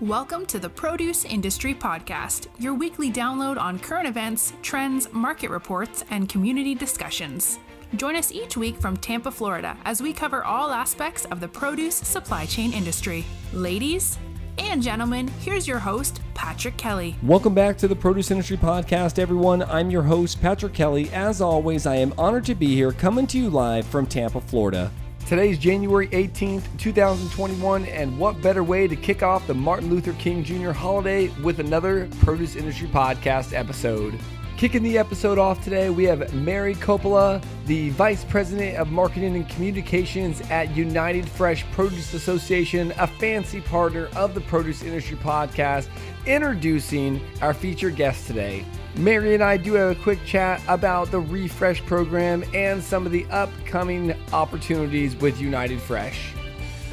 Welcome 0.00 0.44
to 0.46 0.58
the 0.58 0.68
Produce 0.68 1.24
Industry 1.24 1.72
Podcast, 1.72 2.48
your 2.58 2.74
weekly 2.74 3.12
download 3.12 3.56
on 3.56 3.78
current 3.78 4.08
events, 4.08 4.52
trends, 4.60 5.10
market 5.12 5.50
reports, 5.50 6.04
and 6.10 6.28
community 6.28 6.74
discussions. 6.74 7.60
Join 7.94 8.16
us 8.16 8.32
each 8.32 8.56
week 8.56 8.76
from 8.76 8.96
Tampa, 8.96 9.30
Florida, 9.30 9.76
as 9.84 10.02
we 10.02 10.12
cover 10.12 10.42
all 10.42 10.72
aspects 10.72 11.26
of 11.26 11.38
the 11.38 11.46
produce 11.46 11.94
supply 11.94 12.44
chain 12.44 12.72
industry. 12.72 13.24
Ladies 13.52 14.18
and 14.58 14.82
gentlemen, 14.82 15.28
here's 15.38 15.68
your 15.68 15.78
host, 15.78 16.20
Patrick 16.34 16.76
Kelly. 16.76 17.14
Welcome 17.22 17.54
back 17.54 17.78
to 17.78 17.86
the 17.86 17.94
Produce 17.94 18.32
Industry 18.32 18.56
Podcast, 18.56 19.20
everyone. 19.20 19.62
I'm 19.62 19.92
your 19.92 20.02
host, 20.02 20.40
Patrick 20.42 20.74
Kelly. 20.74 21.08
As 21.10 21.40
always, 21.40 21.86
I 21.86 21.94
am 21.94 22.12
honored 22.18 22.46
to 22.46 22.56
be 22.56 22.74
here 22.74 22.90
coming 22.90 23.28
to 23.28 23.38
you 23.38 23.48
live 23.48 23.86
from 23.86 24.06
Tampa, 24.06 24.40
Florida. 24.40 24.90
Today's 25.26 25.58
January 25.58 26.08
18th, 26.08 26.64
2021, 26.76 27.86
and 27.86 28.18
what 28.18 28.42
better 28.42 28.62
way 28.62 28.86
to 28.86 28.94
kick 28.94 29.22
off 29.22 29.46
the 29.46 29.54
Martin 29.54 29.88
Luther 29.88 30.12
King 30.14 30.44
Jr. 30.44 30.70
holiday 30.70 31.28
with 31.42 31.60
another 31.60 32.08
Produce 32.20 32.56
Industry 32.56 32.88
Podcast 32.88 33.54
episode. 33.54 34.18
Kicking 34.64 34.82
the 34.82 34.96
episode 34.96 35.38
off 35.38 35.62
today, 35.62 35.90
we 35.90 36.04
have 36.04 36.32
Mary 36.32 36.74
Coppola, 36.74 37.44
the 37.66 37.90
Vice 37.90 38.24
President 38.24 38.78
of 38.78 38.90
Marketing 38.90 39.36
and 39.36 39.46
Communications 39.46 40.40
at 40.50 40.74
United 40.74 41.28
Fresh 41.28 41.70
Produce 41.72 42.14
Association, 42.14 42.90
a 42.98 43.06
fancy 43.06 43.60
partner 43.60 44.08
of 44.16 44.32
the 44.32 44.40
Produce 44.40 44.82
Industry 44.82 45.18
Podcast, 45.18 45.88
introducing 46.24 47.20
our 47.42 47.52
featured 47.52 47.96
guest 47.96 48.26
today. 48.26 48.64
Mary 48.96 49.34
and 49.34 49.44
I 49.44 49.58
do 49.58 49.74
have 49.74 49.98
a 49.98 50.00
quick 50.00 50.24
chat 50.24 50.62
about 50.66 51.10
the 51.10 51.20
Refresh 51.20 51.84
program 51.84 52.42
and 52.54 52.82
some 52.82 53.04
of 53.04 53.12
the 53.12 53.26
upcoming 53.26 54.16
opportunities 54.32 55.14
with 55.16 55.38
United 55.38 55.78
Fresh. 55.78 56.32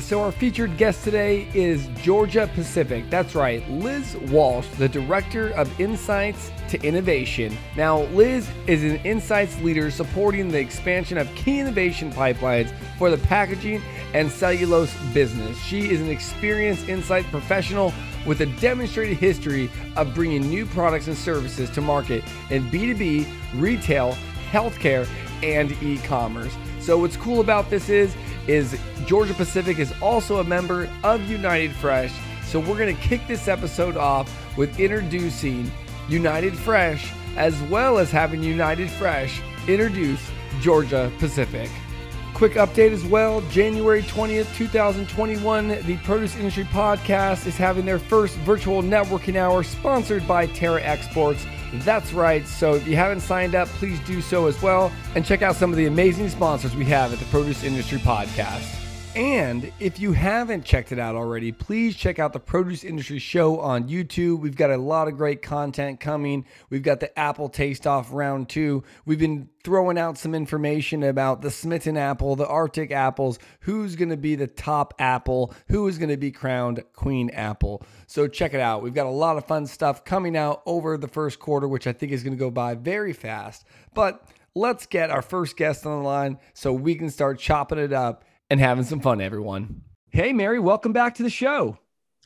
So, 0.02 0.22
our 0.24 0.32
featured 0.32 0.78
guest 0.78 1.04
today 1.04 1.48
is 1.54 1.88
Georgia 2.02 2.50
Pacific. 2.56 3.10
That's 3.10 3.36
right, 3.36 3.68
Liz 3.70 4.18
Walsh, 4.30 4.68
the 4.78 4.90
Director 4.90 5.50
of 5.52 5.80
Insights 5.80 6.52
to 6.70 6.82
Innovation. 6.82 7.56
Now, 7.78 8.02
Liz 8.06 8.50
is 8.68 8.84
an 8.84 8.98
insights 9.06 9.58
leader 9.62 9.92
supporting 9.92 10.50
the 10.50 10.60
expansion 10.60 11.18
of 11.18 11.34
key 11.36 11.60
innovation 11.60 12.12
pipelines 12.12 12.74
for 12.98 13.10
the 13.12 13.20
packaging 13.20 13.82
and 14.14 14.30
cellulose 14.30 14.94
business. 15.14 15.58
She 15.64 15.92
is 15.92 16.02
an 16.02 16.10
experienced 16.10 16.90
insight 16.90 17.26
professional 17.26 17.94
with 18.26 18.42
a 18.42 18.48
demonstrated 18.60 19.18
history 19.18 19.70
of 19.96 20.14
bringing 20.16 20.42
new 20.50 20.66
products 20.66 21.08
and 21.08 21.16
services 21.16 21.70
to 21.70 21.80
market 21.80 22.24
in 22.50 22.64
B2B, 22.70 23.28
retail, 23.54 24.18
healthcare, 24.52 25.08
and 25.44 25.72
e-commerce. 25.82 26.54
So 26.80 26.98
what's 26.98 27.18
cool 27.18 27.40
about 27.40 27.70
this 27.70 27.90
is 27.90 28.16
is 28.48 28.80
Georgia 29.06 29.34
Pacific 29.34 29.80
is 29.80 29.94
also 30.02 30.40
a 30.40 30.44
member 30.44 30.90
of 31.04 31.22
United 31.30 31.72
Fresh. 31.74 32.14
So 32.44 32.60
we're 32.60 32.78
going 32.78 32.96
to 32.96 33.02
kick 33.02 33.26
this 33.28 33.48
episode 33.48 33.98
off 33.98 34.30
with 34.58 34.80
introducing 34.80 35.72
United 36.10 36.58
Fresh 36.58 37.12
as 37.38 37.60
well 37.64 37.98
as 37.98 38.12
having 38.12 38.44
United 38.44 38.90
Fresh 38.90 39.42
introduce 39.68 40.20
Georgia 40.60 41.12
Pacific. 41.20 41.70
Quick 42.34 42.54
update 42.54 42.92
as 42.92 43.06
well 43.06 43.42
January 43.50 44.02
20th, 44.02 44.54
2021, 44.56 45.68
the 45.86 45.98
Produce 45.98 46.36
Industry 46.36 46.64
Podcast 46.66 47.46
is 47.46 47.56
having 47.56 47.86
their 47.86 48.00
first 48.00 48.36
virtual 48.38 48.82
networking 48.82 49.36
hour 49.36 49.64
sponsored 49.64 50.28
by 50.28 50.48
Terra 50.48 50.82
Exports. 50.82 51.46
That's 51.74 52.14
right. 52.14 52.46
So 52.48 52.76
if 52.76 52.88
you 52.88 52.96
haven't 52.96 53.22
signed 53.22 53.56
up, 53.56 53.68
please 53.70 54.00
do 54.02 54.22
so 54.22 54.48
as 54.48 54.62
well 54.62 54.92
and 55.16 55.26
check 55.26 55.42
out 55.42 55.56
some 55.56 55.72
of 55.72 55.78
the 55.78 55.86
amazing 55.86 56.30
sponsors 56.30 56.76
we 56.76 56.86
have 56.86 57.14
at 57.14 57.20
the 57.20 57.26
Produce 57.26 57.64
Industry 57.64 58.00
Podcast. 58.00 58.81
And 59.14 59.74
if 59.82 60.00
you 60.00 60.14
haven't 60.14 60.64
checked 60.64 60.94
it 60.94 61.00
out 61.00 61.16
already, 61.16 61.52
please 61.52 61.98
check 61.98 62.18
out 62.18 62.32
the 62.32 62.40
Produce 62.40 62.86
Industry 62.86 63.20
Show 63.20 63.60
on 63.60 63.90
YouTube. 63.90 64.40
We've 64.40 64.56
got 64.56 64.72
a 64.72 64.78
lot 64.78 65.10
of 65.10 65.18
great 65.18 65.42
content 65.42 66.00
coming. 66.00 66.46
We've 66.70 66.82
got 66.82 67.02
the 67.02 67.20
Apple 67.20 67.50
Taste 67.50 67.86
Off 67.86 68.14
round 68.14 68.48
two. 68.48 68.86
We've 69.04 69.20
been 69.20 69.50
throwing 69.66 69.98
out 69.98 70.18
some 70.18 70.34
information 70.34 71.04
about 71.04 71.42
the 71.42 71.52
Smitten 71.52 71.98
apple, 71.98 72.38
the 72.38 72.48
Arctic 72.48 72.92
apples, 72.92 73.38
who's 73.60 73.98
going 73.98 74.12
to 74.12 74.18
be 74.18 74.36
the 74.36 74.48
top 74.48 74.94
apple, 74.98 75.54
who 75.68 75.90
is 75.90 75.98
going 75.98 76.10
to 76.10 76.16
be 76.16 76.32
crowned 76.32 76.82
Queen 76.94 77.30
Apple. 77.32 77.84
So 78.08 78.30
check 78.30 78.54
it 78.54 78.62
out. 78.62 78.82
We've 78.82 78.94
got 78.94 79.08
a 79.08 79.10
lot 79.10 79.36
of 79.36 79.46
fun 79.46 79.68
stuff 79.68 80.06
coming 80.06 80.38
out 80.38 80.62
over 80.66 80.98
the 80.98 81.10
first 81.10 81.38
quarter, 81.38 81.68
which 81.68 81.86
I 81.86 81.92
think 81.92 82.14
is 82.14 82.24
going 82.24 82.38
to 82.38 82.40
go 82.40 82.50
by 82.50 82.76
very 82.76 83.12
fast. 83.12 83.66
But 83.94 84.26
let's 84.56 84.86
get 84.86 85.10
our 85.10 85.22
first 85.22 85.58
guest 85.58 85.86
on 85.86 86.02
the 86.02 86.08
line 86.08 86.40
so 86.54 86.72
we 86.72 86.96
can 86.96 87.10
start 87.10 87.40
chopping 87.40 87.78
it 87.78 87.92
up 87.92 88.24
and 88.52 88.60
having 88.60 88.84
some 88.84 89.00
fun, 89.00 89.22
everyone. 89.22 89.82
Hey, 90.10 90.34
Mary, 90.34 90.60
welcome 90.60 90.92
back 90.92 91.16
to 91.16 91.24
the 91.24 91.30
show. 91.30 91.78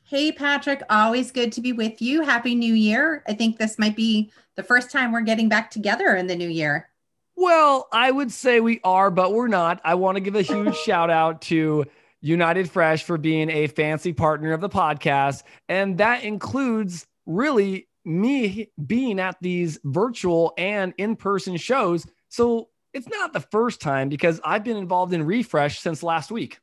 Hey, 0.06 0.32
Patrick, 0.32 0.82
always 0.90 1.32
good 1.32 1.52
to 1.52 1.62
be 1.62 1.72
with 1.72 2.02
you. 2.02 2.24
Happy 2.24 2.56
New 2.56 2.74
Year. 2.74 3.24
I 3.28 3.36
think 3.36 3.60
this 3.60 3.78
might 3.78 3.96
be 3.96 4.32
the 4.56 4.64
first 4.64 4.90
time 4.90 5.12
we're 5.12 5.22
getting 5.22 5.50
back 5.50 5.70
together 5.70 6.16
in 6.16 6.26
the 6.26 6.36
new 6.36 6.50
year. 6.50 6.90
Well, 7.36 7.88
I 7.94 8.10
would 8.10 8.32
say 8.32 8.60
we 8.60 8.80
are, 8.84 9.12
but 9.12 9.34
we're 9.34 9.48
not. 9.48 9.80
I 9.84 9.94
want 9.94 10.16
to 10.16 10.20
give 10.20 10.36
a 10.36 10.42
huge 10.42 10.76
shout 10.76 11.12
out 11.12 11.44
to 11.44 11.86
United 12.22 12.72
Fresh 12.72 13.04
for 13.04 13.20
being 13.20 13.52
a 13.52 13.68
fancy 13.68 14.12
partner 14.12 14.52
of 14.52 14.62
the 14.62 14.70
podcast. 14.70 15.44
And 15.70 16.00
that 16.00 16.24
includes 16.24 17.06
really 17.28 17.88
me 18.04 18.72
being 18.84 19.20
at 19.20 19.38
these 19.42 19.78
virtual 19.84 20.56
and 20.58 20.92
in 20.98 21.18
person 21.18 21.56
shows. 21.58 22.08
So 22.30 22.70
it's 22.96 23.10
not 23.10 23.34
the 23.34 23.42
first 23.42 23.82
time 23.82 24.08
because 24.08 24.40
I've 24.46 24.64
been 24.64 24.78
involved 24.78 25.14
in 25.14 25.24
Refresh 25.24 25.80
since 25.80 26.02
last 26.02 26.32
week. 26.32 26.60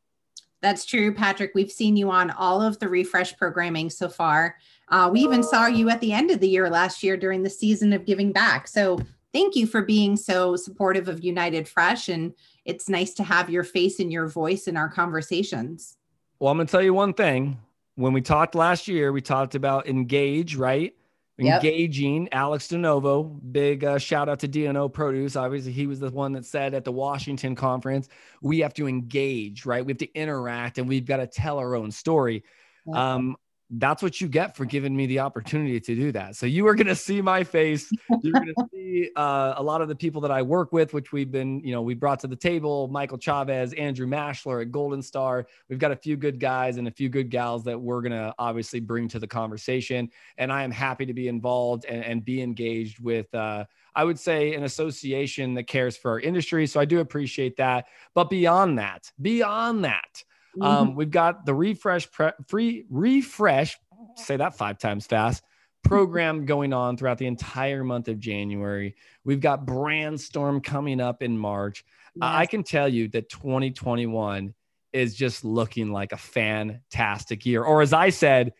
That's 0.63 0.87
true, 0.87 1.13
Patrick. 1.15 1.53
We've 1.55 1.71
seen 1.71 1.95
you 1.95 2.11
on 2.11 2.31
all 2.31 2.63
of 2.63 2.79
the 2.79 2.89
Refresh 2.89 3.37
programming 3.37 3.91
so 3.91 4.09
far. 4.09 4.57
Uh, 4.89 5.11
we 5.13 5.21
even 5.21 5.43
saw 5.43 5.67
you 5.67 5.91
at 5.91 6.01
the 6.01 6.13
end 6.13 6.31
of 6.31 6.41
the 6.41 6.49
year 6.49 6.71
last 6.71 7.03
year 7.03 7.19
during 7.19 7.43
the 7.43 7.51
season 7.51 7.93
of 7.93 8.07
giving 8.07 8.33
back. 8.33 8.67
So 8.67 8.99
thank 9.35 9.57
you 9.57 9.67
for 9.67 9.83
being 9.83 10.17
so 10.17 10.57
supportive 10.57 11.09
of 11.09 11.23
United 11.23 11.69
Fresh. 11.69 12.09
And 12.09 12.33
it's 12.65 12.89
nice 12.89 13.13
to 13.15 13.25
have 13.25 13.51
your 13.51 13.65
face 13.65 14.01
and 14.01 14.11
your 14.11 14.27
voice 14.27 14.69
in 14.69 14.77
our 14.77 14.89
conversations. 14.89 15.99
Well, 16.39 16.51
I'm 16.51 16.57
going 16.57 16.67
to 16.67 16.71
tell 16.71 16.83
you 16.83 16.95
one 16.95 17.13
thing. 17.13 17.59
When 17.97 18.15
we 18.15 18.23
talked 18.23 18.55
last 18.55 18.89
year, 18.89 19.13
we 19.13 19.21
talked 19.21 19.55
about 19.55 19.87
engage, 19.87 20.57
right? 20.57 20.95
Yep. 21.39 21.65
engaging 21.65 22.29
Alex 22.33 22.69
DiNovo. 22.69 23.41
Big 23.53 23.85
uh, 23.85 23.99
shout 23.99 24.29
out 24.29 24.41
to 24.41 24.49
DNO 24.49 24.93
Produce. 24.93 25.35
Obviously, 25.35 25.73
he 25.73 25.87
was 25.87 25.99
the 25.99 26.11
one 26.11 26.33
that 26.33 26.45
said 26.45 26.75
at 26.75 26.85
the 26.85 26.93
Washington 26.93 27.55
conference, 27.55 28.09
we 28.43 28.61
have 28.61 28.75
to 28.75 28.87
engage, 28.87 29.65
right? 29.65 29.85
We 29.85 29.93
have 29.93 29.99
to 29.99 30.13
interact 30.15 30.79
and 30.79 30.89
we've 30.89 31.07
got 31.07 31.19
to 31.19 31.27
tell 31.27 31.59
our 31.59 31.75
own 31.75 31.91
story. 31.91 32.45
Yep. 32.87 32.97
Um, 32.97 33.37
that's 33.73 34.03
what 34.03 34.21
you 34.21 34.29
get 34.29 34.55
for 34.55 34.67
giving 34.67 34.95
me 34.95 35.07
the 35.07 35.21
opportunity 35.21 35.81
to 35.81 35.95
do 35.95 36.13
that. 36.13 36.37
So 36.37 36.45
you 36.45 36.67
are 36.67 36.75
going 36.75 36.89
to 36.89 36.97
see 36.97 37.23
my 37.23 37.43
face. 37.43 37.91
You're 38.21 38.33
going 38.35 38.55
to 38.59 38.67
see 38.71 39.11
uh, 39.17 39.55
a 39.57 39.63
lot 39.63 39.81
of 39.81 39.89
the 39.89 39.97
people 39.97 40.21
that 40.21 40.31
I 40.31 40.43
work 40.43 40.73
with, 40.73 40.93
which 40.93 41.11
we've 41.11 41.31
been, 41.31 41.61
you 41.61 41.73
know, 41.73 41.81
we 41.81 41.95
brought 41.95 42.21
to 42.21 42.27
the 42.27 42.37
table 42.37 42.89
Michael 42.89 43.17
Chavez, 43.17 43.73
Andrew 43.73 44.07
Mashler 44.07 44.61
at 44.61 44.71
Golden 44.71 45.01
Star. 45.01 45.47
We've 45.71 45.79
got 45.79 45.91
a 45.91 45.97
few 45.97 46.17
good 46.19 46.39
guys 46.39 46.77
and 46.77 46.87
a 46.87 46.91
few 46.91 47.09
good 47.09 47.31
gals 47.31 47.65
that 47.65 47.81
we're 47.81 48.03
going 48.03 48.13
to 48.13 48.35
obviously 48.39 48.81
bring 48.81 49.09
to 49.09 49.19
the 49.19 49.27
conversation. 49.27 50.11
And 50.37 50.53
I 50.53 50.65
am 50.65 50.71
happy 50.71 51.07
to 51.07 51.15
be 51.15 51.29
involved 51.29 51.87
and, 51.87 52.05
and 52.05 52.25
be 52.25 52.43
engaged 52.43 53.01
with, 53.01 53.35
uh, 53.35 53.65
I 53.95 54.05
would 54.05 54.19
say, 54.19 54.55
an 54.55 54.65
association 54.65 55.55
that 55.55 55.65
cares 55.65 55.97
for 55.97 56.11
our 56.11 56.21
industry. 56.21 56.67
So 56.67 56.79
I 56.79 56.85
do 56.85 57.01
appreciate 57.01 57.57
that. 57.57 57.87
But 58.15 58.29
beyond 58.29 58.79
that, 58.79 59.11
beyond 59.21 59.85
that, 59.87 60.25
Mm-hmm. 60.57 60.63
Um, 60.63 60.95
we've 60.95 61.11
got 61.11 61.47
the 61.47 61.55
refresh 61.55 62.11
pre- 62.11 62.33
free 62.47 62.85
refresh, 62.91 63.79
say 64.17 64.37
that 64.37 64.57
five 64.57 64.79
times 64.79 65.07
fast 65.07 65.43
program 65.83 66.47
going 66.47 66.73
on 66.73 66.97
throughout 66.97 67.19
the 67.19 67.27
entire 67.27 67.85
month 67.85 68.09
of 68.09 68.19
January. 68.19 68.95
We've 69.25 69.41
got 69.41 69.67
Brandstorm 69.67 70.63
coming 70.63 71.01
up 71.01 71.23
in 71.23 71.37
March. 71.37 71.85
Yes. 72.15 72.23
I 72.23 72.47
can 72.47 72.63
tell 72.63 72.89
you 72.89 73.09
that 73.09 73.29
2021 73.29 74.55
is 74.93 75.15
just 75.15 75.45
looking 75.45 75.91
like 75.91 76.13
a 76.13 76.19
fantastic 76.19 77.47
year, 77.47 77.63
or 77.63 77.81
as 77.81 77.93
I 77.93 78.11
said, 78.11 78.53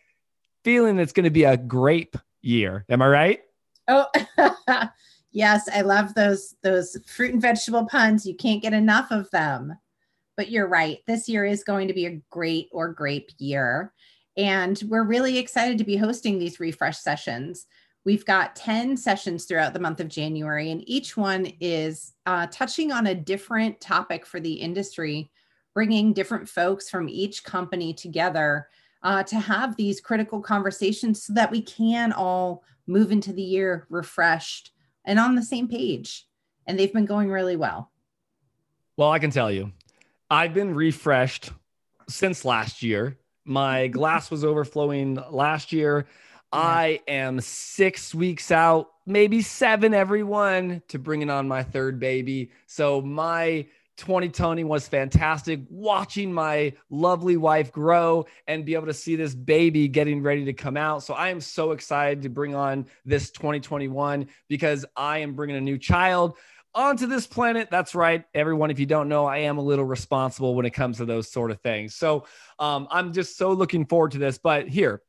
feeling 0.63 0.97
it's 0.97 1.13
going 1.13 1.25
to 1.25 1.29
be 1.29 1.43
a 1.43 1.57
grape 1.57 2.17
year. 2.41 2.85
Am 2.89 3.01
I 3.01 3.07
right? 3.07 3.41
Oh, 3.87 4.07
yes, 5.31 5.69
I 5.71 5.81
love 5.81 6.15
those 6.15 6.55
those 6.63 6.97
fruit 7.05 7.33
and 7.33 7.41
vegetable 7.41 7.85
puns. 7.85 8.25
You 8.25 8.35
can't 8.35 8.61
get 8.61 8.73
enough 8.73 9.11
of 9.11 9.29
them 9.29 9.77
but 10.35 10.49
you're 10.49 10.67
right. 10.67 10.99
This 11.07 11.29
year 11.29 11.45
is 11.45 11.63
going 11.63 11.87
to 11.87 11.93
be 11.93 12.05
a 12.05 12.21
great 12.29 12.69
or 12.71 12.89
grape 12.89 13.29
year. 13.37 13.93
And 14.35 14.81
we're 14.87 15.03
really 15.03 15.37
excited 15.37 15.77
to 15.77 15.83
be 15.83 15.97
hosting 15.97 16.39
these 16.39 16.59
refresh 16.59 16.97
sessions. 16.97 17.67
We've 18.05 18.25
got 18.25 18.55
10 18.55 18.97
sessions 18.97 19.45
throughout 19.45 19.73
the 19.73 19.79
month 19.79 19.99
of 19.99 20.09
January, 20.09 20.71
and 20.71 20.83
each 20.89 21.15
one 21.15 21.45
is 21.61 22.13
uh, 22.25 22.47
touching 22.51 22.91
on 22.91 23.07
a 23.07 23.15
different 23.15 23.79
topic 23.79 24.25
for 24.25 24.41
the 24.41 24.53
industry, 24.53 25.31
bringing 25.73 26.11
different 26.11 26.49
folks 26.49 26.89
from 26.89 27.07
each 27.07 27.43
company 27.43 27.93
together 27.93 28.67
uh, 29.03 29.23
to 29.23 29.39
have 29.39 29.75
these 29.75 30.01
critical 30.01 30.41
conversations 30.41 31.23
so 31.23 31.33
that 31.33 31.51
we 31.51 31.61
can 31.61 32.11
all 32.11 32.63
move 32.87 33.11
into 33.11 33.31
the 33.31 33.41
year 33.41 33.85
refreshed 33.89 34.71
and 35.05 35.19
on 35.19 35.35
the 35.35 35.43
same 35.43 35.67
page. 35.67 36.25
And 36.67 36.77
they've 36.77 36.93
been 36.93 37.05
going 37.05 37.29
really 37.29 37.55
well. 37.55 37.91
Well, 38.97 39.11
I 39.11 39.19
can 39.19 39.31
tell 39.31 39.51
you, 39.51 39.71
I've 40.29 40.53
been 40.53 40.73
refreshed 40.73 41.51
since 42.09 42.45
last 42.45 42.83
year. 42.83 43.17
My 43.45 43.87
glass 43.99 44.31
was 44.31 44.43
overflowing 44.43 45.19
last 45.29 45.71
year. 45.71 46.07
I 46.51 46.99
am 47.07 47.41
six 47.41 48.13
weeks 48.13 48.51
out, 48.51 48.89
maybe 49.07 49.41
seven, 49.41 49.93
everyone, 49.93 50.83
to 50.89 50.99
bringing 50.99 51.31
on 51.31 51.47
my 51.47 51.63
third 51.63 51.99
baby. 51.99 52.51
So 52.67 53.01
my 53.01 53.65
2020 53.97 54.63
was 54.63 54.87
fantastic. 54.87 55.61
Watching 55.69 56.33
my 56.33 56.73
lovely 56.89 57.37
wife 57.37 57.71
grow 57.71 58.25
and 58.47 58.65
be 58.65 58.73
able 58.73 58.87
to 58.87 58.93
see 58.93 59.15
this 59.15 59.35
baby 59.35 59.87
getting 59.87 60.21
ready 60.21 60.45
to 60.45 60.53
come 60.53 60.77
out. 60.77 61.03
So 61.03 61.13
I 61.13 61.29
am 61.29 61.41
so 61.41 61.71
excited 61.71 62.23
to 62.23 62.29
bring 62.29 62.55
on 62.55 62.87
this 63.05 63.29
2021 63.31 64.27
because 64.47 64.85
I 64.95 65.19
am 65.19 65.33
bringing 65.33 65.55
a 65.57 65.61
new 65.61 65.77
child 65.77 66.37
onto 66.75 67.07
this 67.07 67.27
planet. 67.27 67.69
That's 67.71 67.95
right, 67.95 68.23
everyone. 68.33 68.71
If 68.71 68.79
you 68.79 68.85
don't 68.85 69.09
know, 69.09 69.25
I 69.25 69.39
am 69.39 69.57
a 69.57 69.61
little 69.61 69.85
responsible 69.85 70.55
when 70.55 70.65
it 70.65 70.71
comes 70.71 70.97
to 70.97 71.05
those 71.05 71.31
sort 71.31 71.51
of 71.51 71.61
things. 71.61 71.95
So 71.95 72.25
um, 72.59 72.87
I'm 72.91 73.13
just 73.13 73.37
so 73.37 73.51
looking 73.51 73.85
forward 73.85 74.11
to 74.11 74.17
this. 74.17 74.37
But 74.37 74.67
here, 74.67 75.01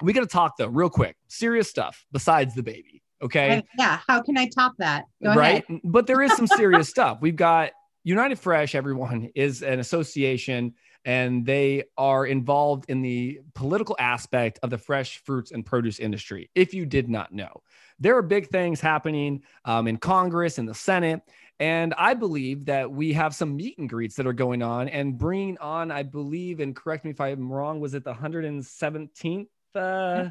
we 0.00 0.12
got 0.12 0.20
to 0.20 0.26
talk 0.26 0.56
though, 0.56 0.68
real 0.68 0.90
quick. 0.90 1.16
Serious 1.28 1.68
stuff 1.68 2.04
besides 2.12 2.54
the 2.54 2.62
baby. 2.62 3.02
Okay. 3.22 3.62
Yeah. 3.78 4.00
How 4.08 4.20
can 4.20 4.36
I 4.36 4.48
top 4.48 4.72
that? 4.78 5.04
Go 5.22 5.34
right. 5.34 5.64
Ahead. 5.68 5.80
But 5.84 6.06
there 6.06 6.22
is 6.22 6.32
some 6.34 6.46
serious 6.46 6.88
stuff. 6.90 7.18
We've 7.20 7.36
got 7.36 7.70
United 8.04 8.38
Fresh, 8.38 8.74
everyone, 8.74 9.30
is 9.34 9.62
an 9.62 9.78
association 9.78 10.74
and 11.04 11.44
they 11.44 11.84
are 11.96 12.26
involved 12.26 12.84
in 12.88 13.02
the 13.02 13.40
political 13.54 13.96
aspect 13.98 14.58
of 14.62 14.70
the 14.70 14.78
fresh 14.78 15.18
fruits 15.18 15.50
and 15.50 15.66
produce 15.66 15.98
industry. 15.98 16.50
If 16.54 16.74
you 16.74 16.86
did 16.86 17.08
not 17.08 17.32
know, 17.32 17.62
there 18.02 18.16
are 18.16 18.22
big 18.22 18.48
things 18.48 18.80
happening 18.80 19.42
um, 19.64 19.86
in 19.86 19.96
Congress 19.96 20.58
and 20.58 20.68
the 20.68 20.74
Senate. 20.74 21.22
And 21.60 21.94
I 21.96 22.14
believe 22.14 22.64
that 22.64 22.90
we 22.90 23.12
have 23.12 23.34
some 23.34 23.54
meet 23.54 23.78
and 23.78 23.88
greets 23.88 24.16
that 24.16 24.26
are 24.26 24.32
going 24.32 24.62
on 24.62 24.88
and 24.88 25.16
bringing 25.16 25.56
on, 25.58 25.92
I 25.92 26.02
believe, 26.02 26.58
and 26.58 26.74
correct 26.74 27.04
me 27.04 27.12
if 27.12 27.20
I'm 27.20 27.52
wrong, 27.52 27.78
was 27.78 27.94
it 27.94 28.02
the 28.02 28.12
117th 28.12 29.46
uh, 29.76 30.30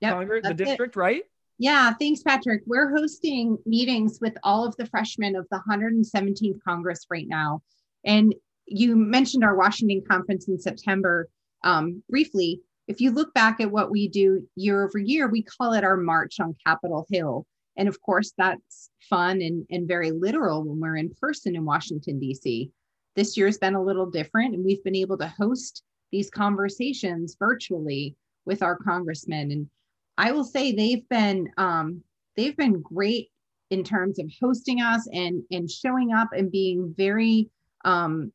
yep, 0.00 0.14
Congress, 0.14 0.46
the 0.46 0.54
district, 0.54 0.96
it. 0.96 1.00
right? 1.00 1.22
Yeah, 1.58 1.92
thanks, 1.92 2.22
Patrick. 2.22 2.62
We're 2.66 2.90
hosting 2.90 3.58
meetings 3.66 4.18
with 4.20 4.34
all 4.42 4.64
of 4.64 4.74
the 4.76 4.86
freshmen 4.86 5.36
of 5.36 5.46
the 5.50 5.60
117th 5.68 6.62
Congress 6.66 7.06
right 7.10 7.28
now. 7.28 7.60
And 8.06 8.34
you 8.66 8.96
mentioned 8.96 9.44
our 9.44 9.56
Washington 9.56 10.02
conference 10.08 10.48
in 10.48 10.58
September 10.58 11.28
um, 11.62 12.02
briefly. 12.08 12.62
If 12.92 13.00
you 13.00 13.10
look 13.10 13.32
back 13.32 13.58
at 13.58 13.70
what 13.70 13.90
we 13.90 14.06
do 14.06 14.46
year 14.54 14.84
over 14.84 14.98
year, 14.98 15.26
we 15.26 15.42
call 15.42 15.72
it 15.72 15.82
our 15.82 15.96
March 15.96 16.38
on 16.40 16.54
Capitol 16.66 17.06
Hill. 17.10 17.46
And 17.78 17.88
of 17.88 18.02
course, 18.02 18.34
that's 18.36 18.90
fun 19.08 19.40
and, 19.40 19.64
and 19.70 19.88
very 19.88 20.10
literal 20.10 20.62
when 20.62 20.78
we're 20.78 20.98
in 20.98 21.14
person 21.18 21.56
in 21.56 21.64
Washington, 21.64 22.20
D.C. 22.20 22.70
This 23.16 23.34
year's 23.34 23.56
been 23.56 23.76
a 23.76 23.82
little 23.82 24.10
different, 24.10 24.54
and 24.54 24.62
we've 24.62 24.84
been 24.84 24.94
able 24.94 25.16
to 25.16 25.26
host 25.26 25.82
these 26.10 26.28
conversations 26.28 27.34
virtually 27.38 28.14
with 28.44 28.62
our 28.62 28.76
congressmen. 28.76 29.50
And 29.52 29.70
I 30.18 30.32
will 30.32 30.44
say 30.44 30.72
they've 30.72 31.08
been 31.08 31.48
um, 31.56 32.02
they've 32.36 32.58
been 32.58 32.82
great 32.82 33.30
in 33.70 33.84
terms 33.84 34.18
of 34.18 34.30
hosting 34.38 34.82
us 34.82 35.08
and 35.10 35.42
and 35.50 35.70
showing 35.70 36.12
up 36.12 36.28
and 36.34 36.52
being 36.52 36.92
very 36.94 37.48
um, 37.86 38.32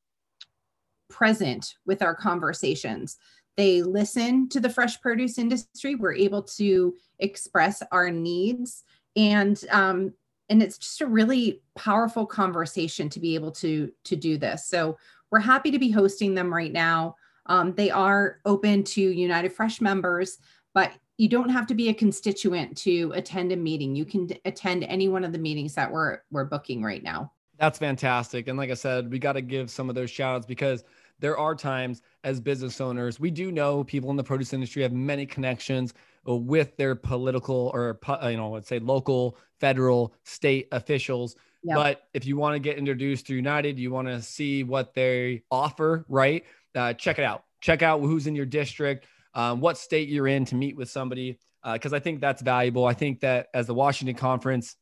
present 1.10 1.76
with 1.86 2.02
our 2.02 2.16
conversations. 2.16 3.18
They 3.58 3.82
listen 3.82 4.48
to 4.50 4.60
the 4.60 4.70
fresh 4.70 5.02
produce 5.02 5.38
industry. 5.38 5.96
We're 5.96 6.14
able 6.14 6.44
to 6.44 6.96
express 7.20 7.84
our 7.92 8.10
needs 8.10 8.84
and 9.18 9.62
um, 9.72 10.14
and 10.50 10.64
it's 10.64 10.78
just 10.78 11.02
a 11.02 11.08
really 11.08 11.62
powerful 11.76 12.26
conversation 12.26 13.10
to 13.10 13.20
be 13.20 13.36
able 13.36 13.52
to 13.52 13.92
to 14.06 14.16
do 14.16 14.38
this. 14.38 14.68
So 14.68 14.98
we're 15.32 15.40
happy 15.40 15.72
to 15.72 15.80
be 15.80 15.92
hosting 15.92 16.36
them 16.36 16.54
right 16.54 16.72
now. 16.72 17.16
Um, 17.48 17.74
they 17.74 17.90
are 17.90 18.40
open 18.46 18.84
to 18.84 19.02
United 19.02 19.52
Fresh 19.52 19.82
members, 19.82 20.38
but 20.74 20.94
you 21.18 21.28
don't 21.28 21.50
have 21.50 21.68
to 21.68 21.76
be 21.76 21.90
a 21.90 21.94
constituent 21.94 22.78
to 22.78 23.12
attend 23.16 23.52
a 23.52 23.58
meeting. 23.58 23.96
You 23.96 24.06
can 24.06 24.30
attend 24.46 24.84
any 24.84 25.10
one 25.10 25.24
of 25.24 25.34
the 25.34 25.40
meetings 25.40 25.74
that 25.74 25.92
we're 25.92 26.20
we're 26.32 26.46
booking 26.46 26.84
right 26.84 27.04
now. 27.04 27.34
That's 27.60 27.80
fantastic. 27.80 28.48
And 28.48 28.58
like 28.58 28.70
I 28.70 28.76
said, 28.76 29.12
we 29.12 29.18
got 29.18 29.34
to 29.34 29.42
give 29.42 29.72
some 29.72 29.90
of 29.90 29.96
those 29.96 30.12
shout 30.12 30.36
outs 30.36 30.46
because 30.46 30.84
there 31.20 31.38
are 31.38 31.56
times 31.56 32.02
as 32.24 32.40
business 32.40 32.80
owners, 32.80 33.20
we 33.20 33.32
do 33.32 33.52
know 33.52 33.84
people 33.84 34.10
in 34.10 34.16
the 34.16 34.24
produce 34.24 34.54
industry 34.54 34.84
have 34.84 34.92
many 34.92 35.26
connections 35.26 35.94
uh, 36.28 36.36
with 36.36 36.76
their 36.78 36.96
political 36.96 37.72
or, 37.74 38.00
uh, 38.08 38.28
you 38.28 38.38
know, 38.38 38.52
let's 38.52 38.68
say 38.68 38.80
local, 38.80 39.38
federal, 39.60 40.14
state 40.24 40.68
officials. 40.72 41.36
But 41.64 42.04
if 42.14 42.26
you 42.26 42.38
want 42.38 42.56
to 42.56 42.60
get 42.60 42.78
introduced 42.78 43.28
to 43.28 43.36
United, 43.36 43.78
you 43.78 43.92
want 43.92 44.08
to 44.08 44.22
see 44.22 44.64
what 44.64 44.94
they 44.94 45.44
offer, 45.52 46.06
right? 46.08 46.46
Uh, 46.74 46.94
check 46.94 47.20
it 47.20 47.26
out. 47.26 47.44
Check 47.60 47.82
out 47.82 48.00
who's 48.00 48.26
in 48.26 48.36
your 48.36 48.46
district, 48.46 49.06
um, 49.34 49.60
what 49.60 49.78
state 49.78 50.08
you're 50.08 50.28
in 50.28 50.46
to 50.46 50.56
meet 50.56 50.78
with 50.78 50.90
somebody, 50.90 51.40
because 51.74 51.92
uh, 51.92 51.98
I 51.98 52.00
think 52.00 52.22
that's 52.22 52.42
valuable. 52.42 52.86
I 52.86 52.94
think 52.94 53.20
that 53.22 53.48
as 53.54 53.68
the 53.68 53.74
Washington 53.74 54.16
conference 54.16 54.78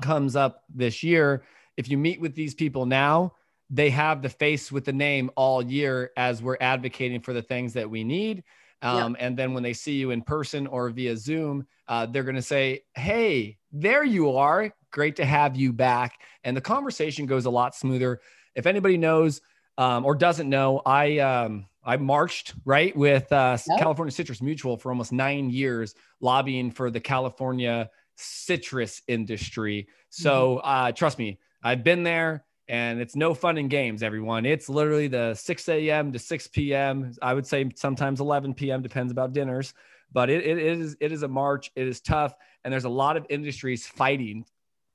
comes 0.00 0.36
up 0.36 0.62
this 0.72 1.02
year, 1.02 1.42
if 1.76 1.88
you 1.88 1.98
meet 1.98 2.20
with 2.20 2.34
these 2.36 2.54
people 2.54 2.86
now, 2.86 3.32
they 3.72 3.88
have 3.88 4.20
the 4.20 4.28
face 4.28 4.70
with 4.70 4.84
the 4.84 4.92
name 4.92 5.30
all 5.34 5.64
year 5.64 6.12
as 6.18 6.42
we're 6.42 6.58
advocating 6.60 7.20
for 7.20 7.32
the 7.32 7.40
things 7.40 7.72
that 7.72 7.88
we 7.88 8.04
need. 8.04 8.44
Um, 8.82 9.16
And 9.18 9.36
then 9.36 9.54
when 9.54 9.62
they 9.62 9.72
see 9.72 9.94
you 9.94 10.10
in 10.10 10.22
person 10.22 10.66
or 10.66 10.90
via 10.90 11.16
Zoom, 11.16 11.66
uh, 11.88 12.04
they're 12.06 12.22
going 12.22 12.36
to 12.36 12.42
say, 12.42 12.82
Hey, 12.94 13.56
there 13.72 14.04
you 14.04 14.36
are. 14.36 14.74
Great 14.90 15.16
to 15.16 15.24
have 15.24 15.56
you 15.56 15.72
back. 15.72 16.20
And 16.44 16.54
the 16.54 16.60
conversation 16.60 17.24
goes 17.24 17.46
a 17.46 17.50
lot 17.50 17.74
smoother. 17.74 18.20
If 18.54 18.66
anybody 18.66 18.98
knows 18.98 19.40
um, 19.78 20.04
or 20.04 20.14
doesn't 20.14 20.50
know, 20.50 20.82
I, 20.84 21.18
um, 21.18 21.66
I 21.82 21.96
marched 21.96 22.52
right 22.66 22.94
with 22.94 23.32
uh, 23.32 23.56
California 23.78 24.12
Citrus 24.12 24.42
Mutual 24.42 24.76
for 24.76 24.90
almost 24.90 25.12
nine 25.12 25.48
years, 25.48 25.94
lobbying 26.20 26.70
for 26.70 26.90
the 26.90 27.00
California 27.00 27.88
citrus 28.16 29.00
industry. 29.08 29.88
So 30.10 30.56
mm-hmm. 30.56 30.68
uh, 30.68 30.92
trust 30.92 31.18
me, 31.18 31.38
I've 31.62 31.82
been 31.82 32.02
there 32.02 32.44
and 32.72 33.02
it's 33.02 33.14
no 33.14 33.34
fun 33.34 33.58
in 33.58 33.68
games, 33.68 34.02
everyone. 34.02 34.46
It's 34.46 34.66
literally 34.70 35.06
the 35.06 35.34
6 35.34 35.68
a.m. 35.68 36.10
to 36.10 36.18
6 36.18 36.48
p.m. 36.48 37.12
I 37.20 37.34
would 37.34 37.46
say 37.46 37.68
sometimes 37.76 38.18
11 38.18 38.54
p.m. 38.54 38.80
depends 38.80 39.12
about 39.12 39.34
dinners, 39.34 39.74
but 40.10 40.30
it, 40.30 40.46
it 40.46 40.56
is 40.56 40.96
it 40.98 41.12
is 41.12 41.22
a 41.22 41.28
march. 41.28 41.70
It 41.76 41.86
is 41.86 42.00
tough, 42.00 42.34
and 42.64 42.72
there's 42.72 42.86
a 42.86 42.88
lot 42.88 43.18
of 43.18 43.26
industries 43.28 43.86
fighting 43.86 44.46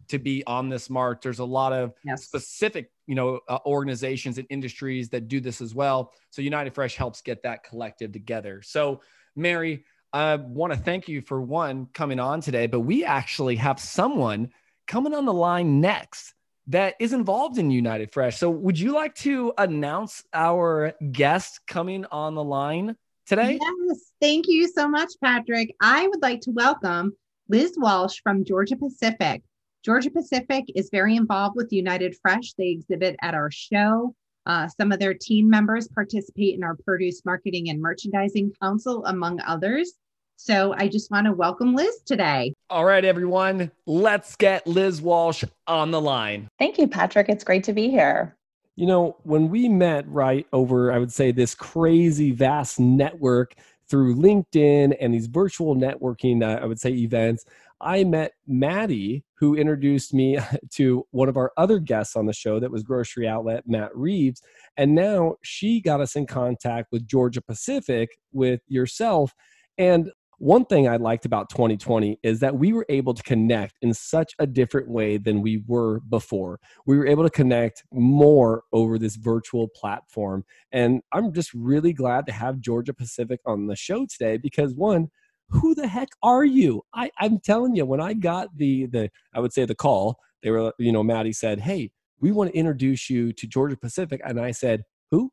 to 0.07 0.17
be 0.17 0.43
on 0.47 0.69
this 0.69 0.89
march. 0.89 1.19
There's 1.21 1.37
a 1.37 1.45
lot 1.45 1.71
of 1.71 1.93
yes. 2.03 2.23
specific, 2.23 2.89
you 3.05 3.13
know, 3.13 3.41
uh, 3.47 3.59
organizations 3.67 4.39
and 4.39 4.47
industries 4.49 5.09
that 5.09 5.27
do 5.27 5.39
this 5.39 5.61
as 5.61 5.75
well. 5.75 6.13
So 6.31 6.41
United 6.41 6.73
Fresh 6.73 6.95
helps 6.95 7.21
get 7.21 7.43
that 7.43 7.63
collective 7.63 8.11
together. 8.11 8.63
So 8.63 9.01
Mary, 9.35 9.85
I 10.13 10.37
want 10.37 10.73
to 10.73 10.79
thank 10.79 11.07
you 11.07 11.21
for 11.21 11.43
one 11.43 11.89
coming 11.93 12.19
on 12.19 12.41
today, 12.41 12.65
but 12.65 12.79
we 12.79 13.05
actually 13.05 13.57
have 13.57 13.79
someone 13.79 14.49
coming 14.87 15.13
on 15.13 15.25
the 15.25 15.33
line 15.33 15.79
next 15.79 16.33
that 16.67 16.95
is 16.99 17.13
involved 17.13 17.57
in 17.57 17.71
United 17.71 18.11
Fresh. 18.11 18.37
So, 18.37 18.49
would 18.49 18.79
you 18.79 18.93
like 18.93 19.15
to 19.15 19.53
announce 19.57 20.23
our 20.33 20.93
guest 21.11 21.61
coming 21.67 22.05
on 22.11 22.35
the 22.35 22.43
line 22.43 22.95
today? 23.25 23.59
Yes, 23.61 24.11
thank 24.21 24.45
you 24.47 24.67
so 24.67 24.87
much, 24.87 25.13
Patrick. 25.23 25.75
I 25.81 26.07
would 26.07 26.21
like 26.21 26.41
to 26.41 26.51
welcome 26.51 27.13
Liz 27.49 27.75
Walsh 27.77 28.19
from 28.21 28.43
Georgia 28.43 28.75
Pacific. 28.75 29.43
Georgia 29.83 30.11
Pacific 30.11 30.65
is 30.75 30.89
very 30.91 31.15
involved 31.15 31.55
with 31.55 31.71
United 31.71 32.15
Fresh. 32.21 32.53
They 32.53 32.69
exhibit 32.69 33.15
at 33.21 33.33
our 33.33 33.49
show. 33.49 34.13
Uh, 34.45 34.67
some 34.67 34.91
of 34.91 34.99
their 34.99 35.13
team 35.13 35.49
members 35.49 35.87
participate 35.87 36.55
in 36.55 36.63
our 36.63 36.75
Produce 36.75 37.23
Marketing 37.25 37.69
and 37.69 37.81
Merchandising 37.81 38.53
Council, 38.61 39.05
among 39.05 39.39
others. 39.41 39.93
So 40.39 40.75
I 40.77 40.87
just 40.87 41.09
want 41.09 41.25
to 41.25 41.33
welcome 41.33 41.73
Liz 41.73 41.99
today. 42.05 42.53
All 42.69 42.85
right, 42.85 43.03
everyone, 43.03 43.71
let's 43.87 44.35
get 44.35 44.67
Liz 44.67 45.01
Walsh 45.01 45.43
on 45.65 45.89
the 45.89 45.99
line. 45.99 46.47
Thank 46.59 46.77
you, 46.77 46.87
Patrick. 46.87 47.27
It's 47.27 47.43
great 47.43 47.63
to 47.63 47.73
be 47.73 47.89
here. 47.89 48.37
You 48.75 48.85
know, 48.85 49.17
when 49.23 49.49
we 49.49 49.67
met 49.67 50.07
right 50.07 50.45
over, 50.53 50.93
I 50.93 50.99
would 50.99 51.11
say, 51.11 51.31
this 51.31 51.55
crazy 51.55 52.29
vast 52.29 52.79
network 52.79 53.55
through 53.89 54.15
LinkedIn 54.15 54.95
and 55.01 55.11
these 55.11 55.25
virtual 55.25 55.75
networking, 55.75 56.43
uh, 56.43 56.61
I 56.61 56.65
would 56.65 56.79
say, 56.79 56.91
events, 56.91 57.43
I 57.81 58.03
met 58.03 58.33
Maddie, 58.45 59.23
who 59.33 59.55
introduced 59.55 60.13
me 60.13 60.37
to 60.73 61.07
one 61.09 61.29
of 61.29 61.37
our 61.37 61.51
other 61.57 61.79
guests 61.79 62.15
on 62.15 62.27
the 62.27 62.33
show 62.33 62.59
that 62.59 62.69
was 62.69 62.83
Grocery 62.83 63.27
Outlet, 63.27 63.63
Matt 63.67 63.95
Reeves. 63.97 64.43
And 64.77 64.93
now 64.93 65.37
she 65.41 65.81
got 65.81 65.99
us 65.99 66.15
in 66.15 66.27
contact 66.27 66.91
with 66.91 67.07
Georgia 67.07 67.41
Pacific, 67.41 68.19
with 68.31 68.61
yourself. 68.67 69.33
And 69.79 70.11
one 70.37 70.65
thing 70.65 70.87
I 70.87 70.97
liked 70.97 71.25
about 71.25 71.49
2020 71.49 72.19
is 72.21 72.39
that 72.41 72.55
we 72.55 72.71
were 72.71 72.85
able 72.89 73.13
to 73.13 73.23
connect 73.23 73.75
in 73.81 73.93
such 73.93 74.33
a 74.39 74.45
different 74.45 74.87
way 74.87 75.17
than 75.17 75.41
we 75.41 75.63
were 75.67 75.99
before. 76.01 76.59
We 76.85 76.97
were 76.97 77.07
able 77.07 77.23
to 77.23 77.29
connect 77.29 77.83
more 77.91 78.63
over 78.71 78.99
this 78.99 79.15
virtual 79.15 79.67
platform. 79.67 80.45
And 80.71 81.01
I'm 81.11 81.33
just 81.33 81.53
really 81.53 81.91
glad 81.91 82.27
to 82.27 82.31
have 82.31 82.59
Georgia 82.59 82.93
Pacific 82.93 83.39
on 83.45 83.67
the 83.67 83.75
show 83.75 84.05
today 84.05 84.37
because 84.37 84.75
one, 84.75 85.09
who 85.49 85.73
the 85.73 85.87
heck 85.87 86.09
are 86.21 86.45
you? 86.45 86.83
I, 86.93 87.09
I'm 87.19 87.39
telling 87.39 87.75
you, 87.75 87.85
when 87.85 88.01
I 88.01 88.13
got 88.13 88.55
the 88.55 88.85
the 88.87 89.09
I 89.33 89.39
would 89.39 89.53
say 89.53 89.65
the 89.65 89.75
call, 89.75 90.19
they 90.43 90.51
were, 90.51 90.73
you 90.77 90.91
know, 90.91 91.03
Maddie 91.03 91.33
said, 91.33 91.61
Hey, 91.61 91.91
we 92.19 92.31
want 92.31 92.51
to 92.51 92.57
introduce 92.57 93.09
you 93.09 93.31
to 93.33 93.47
Georgia 93.47 93.77
Pacific. 93.77 94.21
And 94.25 94.39
I 94.39 94.51
said, 94.51 94.83
Who? 95.11 95.31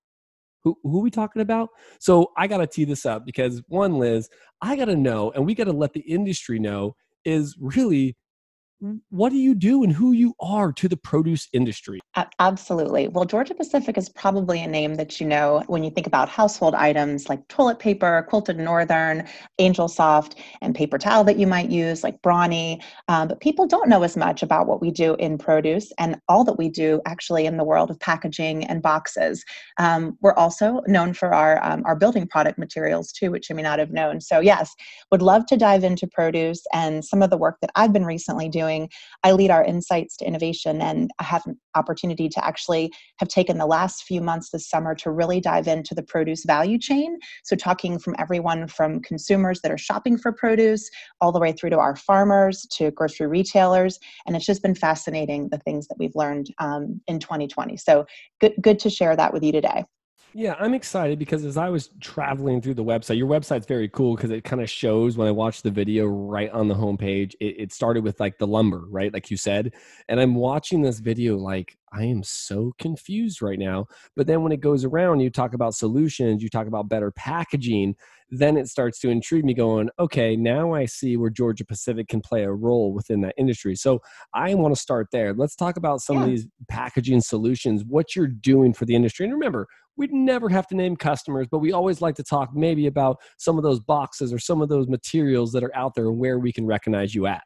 Who, 0.65 0.77
who 0.83 0.99
are 0.99 1.03
we 1.03 1.11
talking 1.11 1.43
about? 1.43 1.69
So 2.01 2.33
I 2.37 2.47
got 2.47 2.59
to 2.59 2.67
tee 2.67 2.85
this 2.85 3.07
up 3.07 3.25
because 3.25 3.63
one, 3.69 3.99
Liz, 3.99 4.29
I 4.63 4.77
got 4.77 4.87
to 4.87 4.97
know, 4.97 5.31
and 5.33 5.47
we 5.47 5.55
got 5.55 5.65
to 5.65 5.73
let 5.73 5.93
the 5.93 6.01
industry 6.01 6.59
know 6.59 6.97
is 7.25 7.57
really 7.61 8.17
what 9.11 9.31
do 9.31 9.37
you 9.37 9.55
do 9.55 9.83
and 9.83 9.93
who 9.93 10.13
you 10.13 10.35
are 10.41 10.73
to 10.73 10.89
the 10.89 10.97
produce 10.97 11.49
industry? 11.53 12.01
Absolutely. 12.39 13.09
Well, 13.09 13.25
Georgia 13.25 13.55
Pacific 13.55 13.97
is 13.97 14.09
probably 14.09 14.61
a 14.61 14.67
name 14.67 14.97
that 14.97 15.21
you 15.21 15.27
know 15.27 15.63
when 15.69 15.83
you 15.85 15.91
think 15.91 16.07
about 16.07 16.29
household 16.29 16.75
items 16.75 17.29
like 17.29 17.47
toilet 17.49 17.79
paper, 17.79 18.27
quilted 18.29 18.59
northern, 18.59 19.27
angel 19.59 19.89
soft, 19.89 20.37
and 20.61 20.75
paper 20.75 20.99
towel 20.99 21.25
that 21.25 21.39
you 21.39 21.47
might 21.47 21.71
use 21.71 22.05
like 22.05 22.21
Brawny. 22.23 22.83
Um, 23.09 23.29
but 23.29 23.41
people 23.41 23.67
don't 23.67 23.89
know 23.89 24.03
as 24.03 24.17
much 24.17 24.43
about 24.43 24.67
what 24.67 24.81
we 24.81 24.91
do 24.91 25.15
in 25.15 25.39
produce 25.39 25.91
and 25.99 26.17
all 26.29 26.45
that 26.45 26.59
we 26.59 26.69
do 26.69 27.01
actually 27.07 27.47
in 27.47 27.57
the 27.57 27.65
world 27.65 27.91
of 27.91 27.99
packaging 28.01 28.65
and 28.65 28.83
boxes. 28.83 29.45
Um, 29.79 30.19
we're 30.21 30.35
also 30.35 30.83
known 30.87 31.15
for 31.15 31.33
our 31.33 31.63
um, 31.65 31.83
our 31.87 31.97
building 31.97 32.27
product 32.27 32.59
materials 32.59 33.13
too, 33.13 33.31
which 33.31 33.49
you 33.49 33.57
may 33.57 33.63
not 33.63 33.79
have 33.79 33.93
known. 33.93 34.21
So 34.21 34.41
yes, 34.41 34.75
would 35.11 35.23
love 35.23 35.47
to 35.47 35.57
dive 35.57 35.85
into 35.85 36.07
produce 36.07 36.63
and 36.73 37.05
some 37.05 37.23
of 37.23 37.31
the 37.31 37.39
work 37.39 37.57
that 37.61 37.71
I've 37.77 37.93
been 37.93 38.05
recently 38.05 38.49
doing 38.49 38.64
I 39.23 39.33
lead 39.33 39.51
our 39.51 39.65
insights 39.65 40.17
to 40.19 40.27
innovation, 40.27 40.81
and 40.81 41.11
I 41.19 41.25
have 41.25 41.47
an 41.47 41.59
opportunity 41.75 42.29
to 42.29 42.45
actually 42.45 42.93
have 43.19 43.29
taken 43.29 43.59
the 43.59 43.67
last 43.67 44.05
few 44.05 44.21
months 44.21 44.51
this 44.51 44.69
summer 44.69 44.95
to 44.97 45.11
really 45.11 45.41
dive 45.41 45.69
into 45.69 45.95
the 45.95 46.03
produce 46.03 46.45
value 46.45 46.79
chain. 46.79 47.19
So, 47.45 47.57
talking 47.57 47.99
from 47.99 48.15
everyone 48.19 48.69
from 48.69 49.01
consumers 49.01 49.61
that 49.63 49.73
are 49.73 49.79
shopping 49.79 50.19
for 50.19 50.33
produce 50.33 50.89
all 51.21 51.33
the 51.33 51.41
way 51.41 51.53
through 51.53 51.71
to 51.71 51.79
our 51.79 51.97
farmers 51.97 52.67
to 52.73 52.91
grocery 52.91 53.27
retailers. 53.27 53.99
And 54.27 54.37
it's 54.37 54.47
just 54.47 54.63
been 54.63 54.75
fascinating 54.75 55.49
the 55.51 55.59
things 55.59 55.89
that 55.89 55.97
we've 55.99 56.15
learned 56.15 56.49
um, 56.59 57.01
in 57.07 57.19
2020. 57.19 57.77
So, 57.77 58.07
good, 58.41 58.55
good 58.61 58.79
to 58.81 58.91
share 58.91 59.17
that 59.17 59.33
with 59.33 59.43
you 59.43 59.53
today. 59.53 59.85
Yeah, 60.37 60.57
I'm 60.59 60.75
excited 60.75 61.21
because 61.21 61.45
as 61.45 61.57
I 61.57 61.69
was 61.69 61.91
traveling 62.01 62.61
through 62.61 62.75
the 62.75 62.83
website, 62.83 63.17
your 63.17 63.29
website's 63.29 63.67
very 63.67 63.89
cool 63.89 64.17
because 64.17 64.33
it 64.33 64.43
kind 64.43 64.61
of 64.61 64.69
shows 64.69 65.17
when 65.17 65.29
I 65.29 65.31
watched 65.31 65.63
the 65.63 65.71
video 65.71 66.07
right 66.07 66.51
on 66.51 66.67
the 66.67 66.75
homepage. 66.75 67.35
It, 67.39 67.61
it 67.61 67.73
started 67.73 68.03
with 68.03 68.19
like 68.19 68.39
the 68.39 68.47
lumber, 68.49 68.85
right? 68.89 69.13
Like 69.13 69.31
you 69.31 69.37
said. 69.37 69.75
And 70.09 70.19
I'm 70.19 70.35
watching 70.35 70.83
this 70.83 70.99
video 70.99 71.37
like, 71.37 71.79
I 71.93 72.03
am 72.07 72.25
so 72.25 72.73
confused 72.81 73.43
right 73.43 73.61
now. 73.61 73.87
But 74.17 74.27
then 74.27 74.43
when 74.43 74.51
it 74.51 74.61
goes 74.61 74.85
around, 74.85 75.21
you 75.21 75.31
talk 75.31 75.55
about 75.55 75.77
solutions, 75.77 76.43
you 76.43 76.49
talk 76.49 76.67
about 76.67 76.89
better 76.89 77.13
packaging, 77.13 77.95
then 78.31 78.57
it 78.57 78.67
starts 78.67 78.99
to 79.01 79.11
intrigue 79.11 79.45
me 79.45 79.55
going, 79.55 79.91
okay, 80.01 80.35
now 80.35 80.75
I 80.75 80.87
see 80.87 81.17
where 81.17 81.31
Georgia 81.31 81.65
Pacific 81.65 82.09
can 82.09 82.21
play 82.21 82.43
a 82.43 82.51
role 82.51 82.93
within 82.93 83.21
that 83.21 83.35
industry. 83.39 83.77
So 83.77 84.01
I 84.33 84.55
want 84.55 84.75
to 84.75 84.81
start 84.81 85.09
there. 85.13 85.33
Let's 85.33 85.55
talk 85.55 85.77
about 85.77 86.01
some 86.01 86.17
yeah. 86.17 86.23
of 86.25 86.29
these 86.29 86.47
packaging 86.69 87.21
solutions, 87.21 87.85
what 87.85 88.17
you're 88.17 88.27
doing 88.27 88.73
for 88.73 88.87
the 88.87 88.97
industry. 88.97 89.25
And 89.27 89.33
remember, 89.33 89.69
we'd 89.97 90.13
never 90.13 90.49
have 90.49 90.67
to 90.69 90.75
name 90.75 90.97
customers, 90.97 91.47
but 91.51 91.59
we 91.59 91.73
always 91.73 92.01
like 92.01 92.15
to 92.17 92.23
talk 92.23 92.51
maybe 92.55 92.87
about 92.87 93.19
some 93.39 93.57
of 93.57 93.63
those 93.63 93.81
boxes 93.81 94.33
or 94.33 94.39
some 94.39 94.61
of 94.61 94.69
those 94.69 94.89
materials 94.89 95.53
that 95.53 95.63
are 95.63 95.75
out 95.77 95.95
there 95.95 96.07
and 96.07 96.19
where 96.19 96.39
we 96.39 96.53
can 96.53 96.67
recognize 96.67 97.15
you 97.15 97.27
at. 97.27 97.43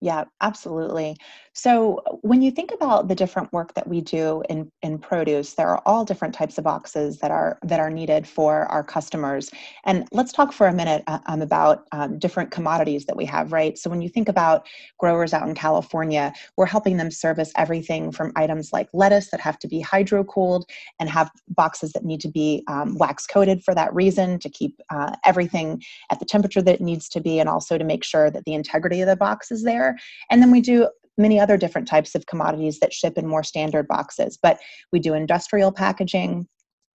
Yeah, 0.00 0.24
absolutely. 0.40 1.16
So 1.54 2.00
when 2.22 2.40
you 2.40 2.50
think 2.50 2.72
about 2.72 3.08
the 3.08 3.14
different 3.14 3.52
work 3.52 3.74
that 3.74 3.86
we 3.86 4.00
do 4.00 4.42
in, 4.48 4.72
in 4.80 4.98
produce, 4.98 5.52
there 5.52 5.68
are 5.68 5.82
all 5.84 6.04
different 6.04 6.34
types 6.34 6.56
of 6.56 6.64
boxes 6.64 7.18
that 7.18 7.30
are 7.30 7.58
that 7.62 7.78
are 7.78 7.90
needed 7.90 8.26
for 8.26 8.64
our 8.66 8.82
customers. 8.82 9.50
And 9.84 10.08
let's 10.12 10.32
talk 10.32 10.52
for 10.52 10.66
a 10.66 10.72
minute 10.72 11.04
uh, 11.06 11.18
um, 11.26 11.42
about 11.42 11.84
um, 11.92 12.18
different 12.18 12.50
commodities 12.50 13.04
that 13.04 13.16
we 13.16 13.26
have, 13.26 13.52
right? 13.52 13.76
So 13.76 13.90
when 13.90 14.00
you 14.00 14.08
think 14.08 14.28
about 14.28 14.66
growers 14.98 15.34
out 15.34 15.46
in 15.46 15.54
California, 15.54 16.32
we're 16.56 16.66
helping 16.66 16.96
them 16.96 17.10
service 17.10 17.52
everything 17.56 18.12
from 18.12 18.32
items 18.34 18.72
like 18.72 18.88
lettuce 18.94 19.30
that 19.30 19.40
have 19.40 19.58
to 19.58 19.68
be 19.68 19.80
hydro 19.80 20.24
cooled 20.24 20.64
and 21.00 21.10
have 21.10 21.30
boxes 21.48 21.92
that 21.92 22.04
need 22.04 22.20
to 22.22 22.28
be 22.30 22.64
um, 22.66 22.96
wax 22.96 23.26
coated 23.26 23.62
for 23.62 23.74
that 23.74 23.94
reason 23.94 24.38
to 24.38 24.48
keep 24.48 24.80
uh, 24.90 25.14
everything 25.24 25.82
at 26.10 26.18
the 26.18 26.24
temperature 26.24 26.62
that 26.62 26.76
it 26.76 26.80
needs 26.80 27.10
to 27.10 27.20
be, 27.20 27.38
and 27.38 27.48
also 27.48 27.76
to 27.76 27.84
make 27.84 28.04
sure 28.04 28.30
that 28.30 28.44
the 28.46 28.54
integrity 28.54 29.02
of 29.02 29.06
the 29.06 29.16
box 29.16 29.50
is 29.50 29.64
there. 29.64 29.98
And 30.30 30.40
then 30.40 30.50
we 30.50 30.62
do 30.62 30.88
many 31.22 31.40
other 31.40 31.56
different 31.56 31.88
types 31.88 32.14
of 32.14 32.26
commodities 32.26 32.80
that 32.80 32.92
ship 32.92 33.16
in 33.16 33.26
more 33.26 33.42
standard 33.42 33.88
boxes. 33.88 34.38
But 34.40 34.58
we 34.92 34.98
do 34.98 35.14
industrial 35.14 35.72
packaging. 35.72 36.46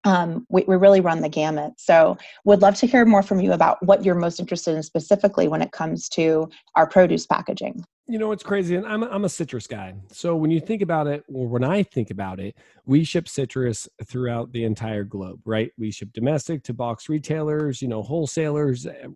Um, 0.04 0.46
we, 0.50 0.64
we 0.68 0.76
really 0.76 1.02
run 1.02 1.22
the 1.22 1.30
gamut. 1.30 1.74
So, 1.78 2.18
would 2.46 2.62
love 2.62 2.76
to 2.76 2.88
hear 2.88 3.04
more 3.04 3.24
from 3.24 3.40
you 3.40 3.52
about 3.52 3.84
what 3.84 4.06
you're 4.06 4.16
most 4.16 4.40
interested 4.40 4.76
in 4.76 4.84
specifically 4.84 5.48
when 5.48 5.62
it 5.62 5.72
comes 5.72 6.08
to 6.10 6.50
our 6.76 6.88
produce 6.88 7.26
packaging. 7.26 7.84
You 8.08 8.20
know, 8.20 8.32
it's 8.32 8.44
crazy. 8.44 8.76
And 8.76 8.86
I'm, 8.86 9.04
I'm 9.04 9.26
a 9.26 9.30
citrus 9.30 9.68
guy. 9.68 9.96
So, 10.12 10.36
when 10.36 10.52
you 10.52 10.62
think 10.62 10.82
about 10.82 11.08
it, 11.08 11.26
or 11.34 11.48
when 11.48 11.64
I 11.64 11.84
think 11.84 12.12
about 12.12 12.40
it, 12.40 12.56
we 12.86 13.04
ship 13.04 13.28
citrus 13.28 13.90
throughout 14.06 14.54
the 14.54 14.64
entire 14.64 15.04
globe, 15.04 15.42
right? 15.46 15.72
We 15.78 15.92
ship 15.92 16.10
domestic 16.14 16.64
to 16.66 16.74
box 16.74 17.10
retailers, 17.10 17.82
you 17.82 17.88
know, 17.88 18.04
wholesalers, 18.04 18.86
eh, 18.86 19.08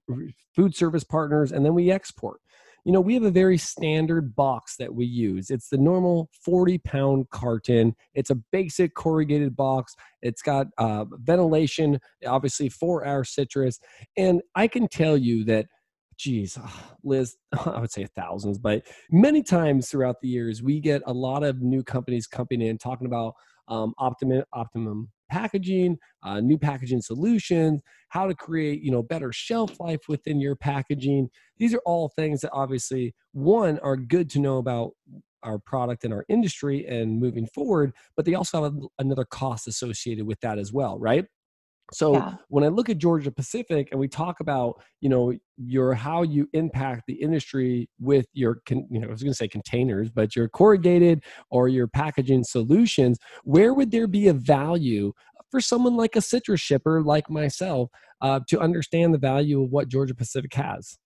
food 0.55 0.75
service 0.75 1.03
partners, 1.03 1.51
and 1.51 1.63
then 1.63 1.75
we 1.75 1.91
export 1.91 2.41
you 2.83 2.91
know, 2.91 3.01
we 3.01 3.13
have 3.13 3.23
a 3.23 3.31
very 3.31 3.57
standard 3.57 4.35
box 4.35 4.75
that 4.77 4.93
we 4.93 5.05
use. 5.05 5.49
It's 5.49 5.69
the 5.69 5.77
normal 5.77 6.29
40 6.43 6.79
pound 6.79 7.29
carton. 7.29 7.95
It's 8.13 8.29
a 8.29 8.35
basic 8.51 8.95
corrugated 8.95 9.55
box. 9.55 9.95
It's 10.21 10.41
got 10.41 10.67
uh, 10.77 11.05
ventilation, 11.11 11.99
obviously, 12.25 12.69
for 12.69 13.05
our 13.05 13.23
citrus. 13.23 13.79
And 14.17 14.41
I 14.55 14.67
can 14.67 14.87
tell 14.87 15.17
you 15.17 15.43
that 15.45 15.67
geez, 16.17 16.57
Liz, 17.03 17.35
I 17.65 17.79
would 17.79 17.91
say 17.91 18.07
thousands, 18.15 18.59
but 18.59 18.83
many 19.09 19.41
times 19.43 19.89
throughout 19.89 20.21
the 20.21 20.27
years, 20.27 20.61
we 20.61 20.79
get 20.79 21.01
a 21.05 21.13
lot 21.13 21.43
of 21.43 21.61
new 21.61 21.83
companies 21.83 22.27
coming 22.27 22.61
in 22.61 22.77
talking 22.77 23.07
about 23.07 23.33
um, 23.67 23.93
optimum, 23.97 24.43
optimum 24.53 25.09
packaging, 25.31 25.97
uh, 26.23 26.39
new 26.41 26.57
packaging 26.57 27.01
solutions, 27.01 27.81
how 28.09 28.27
to 28.27 28.35
create 28.35 28.81
you 28.83 28.91
know 28.91 29.01
better 29.01 29.31
shelf 29.31 29.79
life 29.79 30.01
within 30.07 30.39
your 30.39 30.55
packaging. 30.55 31.29
These 31.57 31.73
are 31.73 31.81
all 31.85 32.09
things 32.09 32.41
that 32.41 32.51
obviously 32.53 33.15
one 33.31 33.79
are 33.79 33.95
good 33.97 34.29
to 34.31 34.39
know 34.39 34.57
about 34.57 34.91
our 35.43 35.57
product 35.57 36.03
and 36.03 36.13
our 36.13 36.25
industry 36.29 36.85
and 36.85 37.19
moving 37.19 37.47
forward, 37.47 37.93
but 38.15 38.25
they 38.25 38.35
also 38.35 38.63
have 38.63 38.75
another 38.99 39.25
cost 39.25 39.67
associated 39.67 40.27
with 40.27 40.39
that 40.41 40.59
as 40.59 40.71
well, 40.71 40.99
right? 40.99 41.25
So 41.93 42.13
yeah. 42.13 42.35
when 42.47 42.63
I 42.63 42.67
look 42.67 42.89
at 42.89 42.97
Georgia 42.97 43.31
Pacific 43.31 43.89
and 43.91 43.99
we 43.99 44.07
talk 44.07 44.39
about, 44.39 44.81
you 45.01 45.09
know, 45.09 45.33
your 45.57 45.93
how 45.93 46.23
you 46.23 46.47
impact 46.53 47.03
the 47.07 47.15
industry 47.15 47.89
with 47.99 48.25
your, 48.33 48.61
con, 48.65 48.87
you 48.89 48.99
know, 48.99 49.07
I 49.07 49.11
was 49.11 49.21
going 49.21 49.31
to 49.31 49.37
say 49.37 49.47
containers, 49.47 50.09
but 50.09 50.35
your 50.35 50.47
corrugated 50.47 51.23
or 51.49 51.67
your 51.67 51.87
packaging 51.87 52.43
solutions, 52.43 53.19
where 53.43 53.73
would 53.73 53.91
there 53.91 54.07
be 54.07 54.29
a 54.29 54.33
value 54.33 55.11
for 55.49 55.59
someone 55.59 55.97
like 55.97 56.15
a 56.15 56.21
citrus 56.21 56.61
shipper 56.61 57.03
like 57.03 57.29
myself 57.29 57.89
uh, 58.21 58.39
to 58.47 58.59
understand 58.59 59.13
the 59.13 59.19
value 59.19 59.61
of 59.61 59.69
what 59.69 59.89
Georgia 59.89 60.15
Pacific 60.15 60.53
has? 60.53 60.97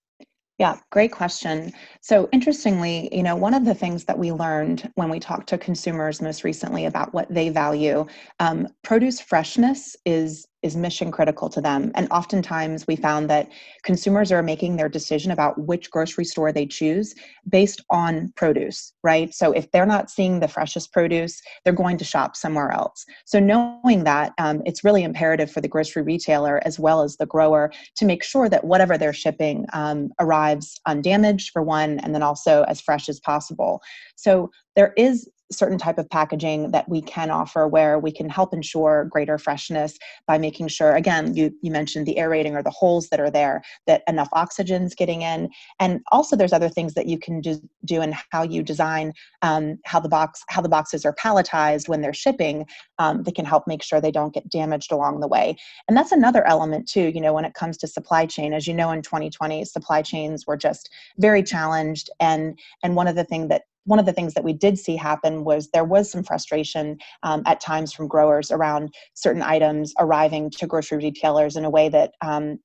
Yeah, 0.58 0.78
great 0.90 1.12
question. 1.12 1.70
So, 2.00 2.30
interestingly, 2.32 3.14
you 3.14 3.22
know, 3.22 3.36
one 3.36 3.52
of 3.52 3.66
the 3.66 3.74
things 3.74 4.04
that 4.04 4.18
we 4.18 4.32
learned 4.32 4.90
when 4.94 5.10
we 5.10 5.20
talked 5.20 5.50
to 5.50 5.58
consumers 5.58 6.22
most 6.22 6.44
recently 6.44 6.86
about 6.86 7.12
what 7.12 7.26
they 7.28 7.50
value, 7.50 8.06
um, 8.40 8.66
produce 8.82 9.20
freshness 9.20 9.94
is 10.06 10.46
is 10.66 10.76
mission 10.76 11.10
critical 11.10 11.48
to 11.48 11.60
them. 11.60 11.92
And 11.94 12.08
oftentimes 12.10 12.86
we 12.86 12.96
found 12.96 13.30
that 13.30 13.50
consumers 13.84 14.32
are 14.32 14.42
making 14.42 14.76
their 14.76 14.88
decision 14.88 15.30
about 15.30 15.58
which 15.58 15.90
grocery 15.90 16.24
store 16.24 16.52
they 16.52 16.66
choose 16.66 17.14
based 17.48 17.82
on 17.88 18.32
produce, 18.36 18.92
right? 19.02 19.32
So 19.32 19.52
if 19.52 19.70
they're 19.70 19.86
not 19.86 20.10
seeing 20.10 20.40
the 20.40 20.48
freshest 20.48 20.92
produce, 20.92 21.40
they're 21.62 21.72
going 21.72 21.96
to 21.98 22.04
shop 22.04 22.36
somewhere 22.36 22.72
else. 22.72 23.04
So 23.24 23.38
knowing 23.38 24.04
that, 24.04 24.32
um, 24.38 24.60
it's 24.66 24.84
really 24.84 25.04
imperative 25.04 25.50
for 25.50 25.60
the 25.60 25.68
grocery 25.68 26.02
retailer 26.02 26.60
as 26.64 26.78
well 26.78 27.02
as 27.02 27.16
the 27.16 27.26
grower 27.26 27.70
to 27.96 28.04
make 28.04 28.24
sure 28.24 28.48
that 28.48 28.64
whatever 28.64 28.98
they're 28.98 29.12
shipping 29.12 29.66
um, 29.72 30.10
arrives 30.18 30.80
undamaged 30.86 31.50
for 31.52 31.62
one, 31.62 32.00
and 32.00 32.14
then 32.14 32.22
also 32.22 32.64
as 32.64 32.80
fresh 32.80 33.08
as 33.08 33.20
possible. 33.20 33.80
So 34.16 34.50
there 34.74 34.92
is 34.96 35.28
certain 35.52 35.78
type 35.78 35.98
of 35.98 36.08
packaging 36.10 36.70
that 36.72 36.88
we 36.88 37.00
can 37.00 37.30
offer 37.30 37.68
where 37.68 37.98
we 37.98 38.10
can 38.10 38.28
help 38.28 38.52
ensure 38.52 39.04
greater 39.04 39.38
freshness 39.38 39.98
by 40.26 40.38
making 40.38 40.68
sure 40.68 40.94
again 40.94 41.34
you, 41.36 41.52
you 41.62 41.70
mentioned 41.70 42.06
the 42.06 42.18
aerating 42.18 42.56
or 42.56 42.62
the 42.62 42.70
holes 42.70 43.08
that 43.08 43.20
are 43.20 43.30
there 43.30 43.62
that 43.86 44.02
enough 44.08 44.28
oxygen's 44.32 44.94
getting 44.94 45.22
in. 45.22 45.48
And 45.78 46.00
also 46.10 46.36
there's 46.36 46.52
other 46.52 46.68
things 46.68 46.94
that 46.94 47.06
you 47.06 47.18
can 47.18 47.40
do, 47.40 47.60
do 47.84 48.02
in 48.02 48.14
how 48.30 48.42
you 48.42 48.62
design 48.62 49.12
um, 49.42 49.78
how 49.84 50.00
the 50.00 50.08
box 50.08 50.42
how 50.48 50.60
the 50.60 50.68
boxes 50.68 51.04
are 51.04 51.14
palletized 51.14 51.88
when 51.88 52.00
they're 52.00 52.12
shipping 52.12 52.66
um, 52.98 53.22
that 53.22 53.34
can 53.34 53.44
help 53.44 53.64
make 53.66 53.82
sure 53.82 54.00
they 54.00 54.10
don't 54.10 54.34
get 54.34 54.48
damaged 54.50 54.90
along 54.90 55.20
the 55.20 55.28
way. 55.28 55.56
And 55.88 55.96
that's 55.96 56.12
another 56.12 56.46
element 56.46 56.88
too 56.88 57.08
you 57.14 57.20
know 57.20 57.32
when 57.32 57.44
it 57.44 57.54
comes 57.54 57.76
to 57.78 57.86
supply 57.86 58.26
chain. 58.26 58.52
As 58.52 58.66
you 58.66 58.74
know 58.74 58.90
in 58.90 59.02
2020 59.02 59.64
supply 59.64 60.02
chains 60.02 60.46
were 60.46 60.56
just 60.56 60.90
very 61.18 61.42
challenged. 61.42 62.10
And 62.20 62.58
and 62.82 62.96
one 62.96 63.06
of 63.06 63.14
the 63.14 63.24
things 63.24 63.48
that 63.48 63.62
one 63.86 63.98
of 63.98 64.06
the 64.06 64.12
things 64.12 64.34
that 64.34 64.44
we 64.44 64.52
did 64.52 64.78
see 64.78 64.96
happen 64.96 65.44
was 65.44 65.70
there 65.72 65.84
was 65.84 66.10
some 66.10 66.22
frustration 66.22 66.98
um, 67.22 67.42
at 67.46 67.60
times 67.60 67.92
from 67.92 68.08
growers 68.08 68.50
around 68.50 68.94
certain 69.14 69.42
items 69.42 69.94
arriving 69.98 70.50
to 70.50 70.66
grocery 70.66 70.98
retailers 70.98 71.56
in 71.56 71.64
a 71.64 71.70
way 71.70 71.88
that 71.88 72.12
um, 72.22 72.58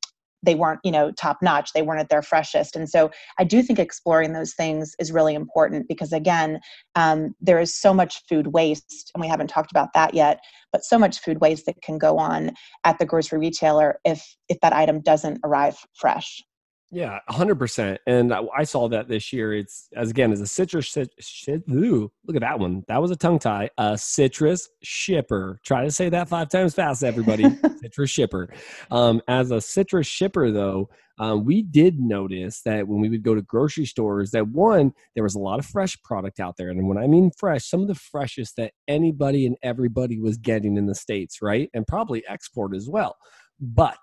they 0.43 0.55
weren't 0.55 0.79
you 0.83 0.91
know 0.91 1.11
top 1.11 1.37
notch 1.41 1.71
they 1.73 1.81
weren't 1.81 1.99
at 1.99 2.09
their 2.09 2.21
freshest. 2.21 2.75
And 2.75 2.89
so 2.89 3.11
i 3.39 3.43
do 3.43 3.61
think 3.61 3.79
exploring 3.79 4.33
those 4.33 4.53
things 4.53 4.95
is 4.99 5.11
really 5.11 5.35
important 5.35 5.87
because 5.87 6.11
again 6.11 6.59
um, 6.95 7.35
there 7.39 7.59
is 7.59 7.73
so 7.73 7.93
much 7.93 8.23
food 8.27 8.47
waste 8.47 9.11
and 9.13 9.21
we 9.21 9.27
haven't 9.27 9.47
talked 9.47 9.71
about 9.71 9.89
that 9.93 10.13
yet 10.13 10.39
but 10.71 10.83
so 10.83 10.97
much 10.97 11.19
food 11.19 11.41
waste 11.41 11.65
that 11.65 11.81
can 11.81 11.97
go 11.97 12.17
on 12.17 12.51
at 12.83 12.97
the 12.99 13.05
grocery 13.05 13.39
retailer 13.39 13.99
if 14.05 14.35
if 14.49 14.59
that 14.61 14.73
item 14.73 15.01
doesn't 15.01 15.39
arrive 15.43 15.77
fresh 15.95 16.41
yeah, 16.91 17.19
hundred 17.29 17.55
percent. 17.55 18.01
And 18.05 18.33
I, 18.33 18.41
I, 18.55 18.63
saw 18.65 18.89
that 18.89 19.07
this 19.07 19.31
year. 19.31 19.53
It's 19.53 19.87
as 19.95 20.09
again 20.09 20.33
as 20.33 20.41
a 20.41 20.47
citrus. 20.47 20.97
Shit, 21.19 21.63
ooh, 21.71 22.11
look 22.25 22.35
at 22.35 22.41
that 22.41 22.59
one. 22.59 22.83
That 22.89 23.01
was 23.01 23.11
a 23.11 23.15
tongue 23.15 23.39
tie. 23.39 23.69
A 23.77 23.97
citrus 23.97 24.67
shipper. 24.83 25.61
Try 25.63 25.85
to 25.85 25.91
say 25.91 26.09
that 26.09 26.27
five 26.27 26.49
times 26.49 26.73
fast, 26.73 27.01
everybody. 27.01 27.45
citrus 27.81 28.09
shipper. 28.09 28.53
Um, 28.91 29.21
as 29.29 29.51
a 29.51 29.61
citrus 29.61 30.05
shipper, 30.05 30.51
though, 30.51 30.89
um, 31.17 31.45
we 31.45 31.61
did 31.61 31.97
notice 31.97 32.61
that 32.63 32.89
when 32.89 32.99
we 32.99 33.07
would 33.07 33.23
go 33.23 33.35
to 33.35 33.41
grocery 33.41 33.85
stores, 33.85 34.31
that 34.31 34.49
one 34.49 34.91
there 35.15 35.23
was 35.23 35.35
a 35.35 35.39
lot 35.39 35.59
of 35.59 35.65
fresh 35.65 35.97
product 36.03 36.41
out 36.41 36.57
there, 36.57 36.69
and 36.69 36.89
when 36.89 36.97
I 36.97 37.07
mean 37.07 37.31
fresh, 37.37 37.63
some 37.63 37.81
of 37.81 37.87
the 37.87 37.95
freshest 37.95 38.57
that 38.57 38.73
anybody 38.89 39.45
and 39.45 39.55
everybody 39.63 40.19
was 40.19 40.35
getting 40.35 40.75
in 40.75 40.87
the 40.87 40.95
states, 40.95 41.41
right, 41.41 41.69
and 41.73 41.87
probably 41.87 42.21
export 42.27 42.75
as 42.75 42.89
well. 42.89 43.15
But 43.61 43.99